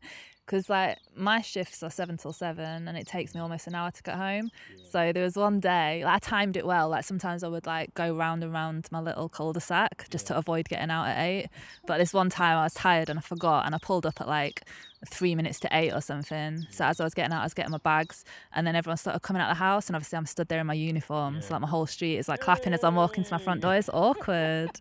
because 0.46 0.68
like 0.68 0.98
my 1.14 1.40
shifts 1.40 1.82
are 1.82 1.90
seven 1.90 2.16
till 2.16 2.32
seven 2.32 2.88
and 2.88 2.98
it 2.98 3.06
takes 3.06 3.34
me 3.34 3.40
almost 3.40 3.66
an 3.66 3.74
hour 3.74 3.90
to 3.90 4.02
get 4.02 4.16
home. 4.16 4.50
So 4.90 5.12
there 5.12 5.22
was 5.22 5.36
one 5.36 5.60
day, 5.60 6.02
like, 6.04 6.14
I 6.14 6.18
timed 6.18 6.56
it 6.56 6.66
well. 6.66 6.88
Like 6.88 7.04
sometimes 7.04 7.44
I 7.44 7.48
would 7.48 7.66
like 7.66 7.94
go 7.94 8.14
round 8.14 8.42
and 8.42 8.52
round 8.52 8.88
my 8.90 9.00
little 9.00 9.28
cul-de-sac 9.28 10.06
just 10.10 10.26
to 10.26 10.36
avoid 10.36 10.68
getting 10.68 10.90
out 10.90 11.06
at 11.06 11.18
eight. 11.24 11.48
But 11.86 11.98
this 11.98 12.12
one 12.12 12.30
time 12.30 12.58
I 12.58 12.64
was 12.64 12.74
tired 12.74 13.08
and 13.08 13.18
I 13.18 13.22
forgot 13.22 13.66
and 13.66 13.74
I 13.74 13.78
pulled 13.78 14.06
up 14.06 14.20
at 14.20 14.26
like 14.26 14.64
three 15.08 15.34
minutes 15.34 15.60
to 15.60 15.68
eight 15.70 15.92
or 15.92 16.00
something. 16.00 16.66
So 16.70 16.84
as 16.84 17.00
I 17.00 17.04
was 17.04 17.14
getting 17.14 17.32
out, 17.32 17.40
I 17.40 17.44
was 17.44 17.54
getting 17.54 17.70
my 17.70 17.78
bags 17.78 18.24
and 18.52 18.66
then 18.66 18.74
everyone 18.74 18.96
started 18.96 19.20
coming 19.20 19.40
out 19.40 19.50
of 19.50 19.56
the 19.56 19.62
house 19.62 19.86
and 19.86 19.96
obviously 19.96 20.16
I'm 20.18 20.26
stood 20.26 20.48
there 20.48 20.60
in 20.60 20.66
my 20.66 20.74
uniform. 20.74 21.40
So 21.42 21.54
like 21.54 21.62
my 21.62 21.68
whole 21.68 21.86
street 21.86 22.16
is 22.16 22.28
like 22.28 22.40
clapping 22.40 22.72
as 22.74 22.82
I'm 22.82 22.96
walking 22.96 23.24
to 23.24 23.32
my 23.32 23.38
front 23.38 23.60
door. 23.60 23.76
It's 23.76 23.88
awkward. 23.92 24.80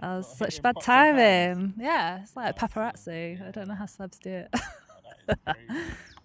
That 0.00 0.16
was 0.16 0.28
oh, 0.32 0.36
such 0.36 0.48
hitting 0.48 0.62
bad 0.62 0.74
pots 0.74 0.88
and 0.88 1.16
pans. 1.16 1.58
timing. 1.58 1.74
Yeah, 1.78 2.22
it's 2.22 2.36
like 2.36 2.56
paparazzi. 2.58 3.46
I 3.46 3.50
don't 3.50 3.68
know 3.68 3.74
how 3.74 3.86
celebs 3.86 4.18
do 4.18 4.30
it. 4.30 4.54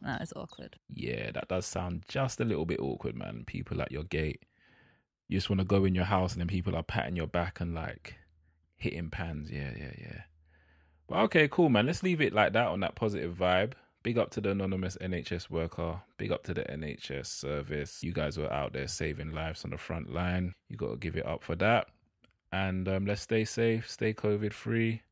That 0.02 0.22
is 0.22 0.34
awkward. 0.36 0.78
Yeah, 0.94 1.32
that 1.32 1.48
does 1.48 1.66
sound 1.66 2.06
just 2.08 2.40
a 2.40 2.46
little 2.46 2.66
bit 2.66 2.80
awkward, 2.80 3.16
man. 3.16 3.44
People 3.46 3.82
at 3.82 3.92
your 3.92 4.04
gate. 4.04 4.44
You 5.28 5.38
just 5.38 5.50
want 5.50 5.60
to 5.60 5.66
go 5.66 5.86
in 5.86 5.96
your 5.96 6.06
house 6.06 6.34
and 6.34 6.42
then 6.42 6.48
people 6.48 6.76
are 6.76 6.84
patting 6.84 7.16
your 7.16 7.28
back 7.28 7.60
and 7.62 7.74
like 7.76 8.16
hitting 8.78 9.10
pans. 9.10 9.52
Yeah, 9.52 9.72
yeah, 9.78 9.94
yeah. 9.98 10.22
But 11.08 11.20
okay, 11.26 11.48
cool, 11.48 11.70
man. 11.70 11.86
Let's 11.86 12.04
leave 12.04 12.22
it 12.22 12.34
like 12.34 12.54
that 12.54 12.68
on 12.68 12.80
that 12.80 12.96
positive 12.96 13.36
vibe. 13.36 13.74
Big 14.04 14.18
up 14.18 14.32
to 14.32 14.42
the 14.42 14.50
anonymous 14.50 14.98
NHS 15.00 15.52
worker. 15.52 16.02
Big 16.18 16.32
up 16.32 16.44
to 16.46 16.54
the 16.56 16.64
NHS 16.64 17.28
service. 17.28 18.02
You 18.02 18.12
guys 18.12 18.38
were 18.38 18.52
out 18.52 18.74
there 18.74 18.88
saving 18.88 19.32
lives 19.32 19.64
on 19.64 19.70
the 19.70 19.78
front 19.78 20.12
line. 20.12 20.54
You 20.70 20.78
got 20.78 20.90
to 20.90 20.98
give 20.98 21.16
it 21.16 21.26
up 21.26 21.44
for 21.44 21.56
that. 21.58 21.88
And 22.52 22.88
um, 22.90 23.06
let's 23.06 23.22
stay 23.22 23.46
safe, 23.46 23.90
stay 23.90 24.14
COVID 24.14 24.52
free. 24.52 25.04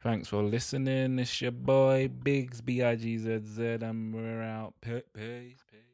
Thanks 0.00 0.28
for 0.28 0.44
listening. 0.44 1.18
It's 1.18 1.40
your 1.42 1.50
boy 1.50 2.08
Bigzz, 2.08 2.64
B 2.64 2.82
I 2.84 2.94
G 2.94 3.18
Z 3.18 3.40
Z, 3.44 3.62
and 3.82 4.14
we're 4.14 4.42
out. 4.42 4.74
Peace, 4.80 5.02
peace. 5.12 5.87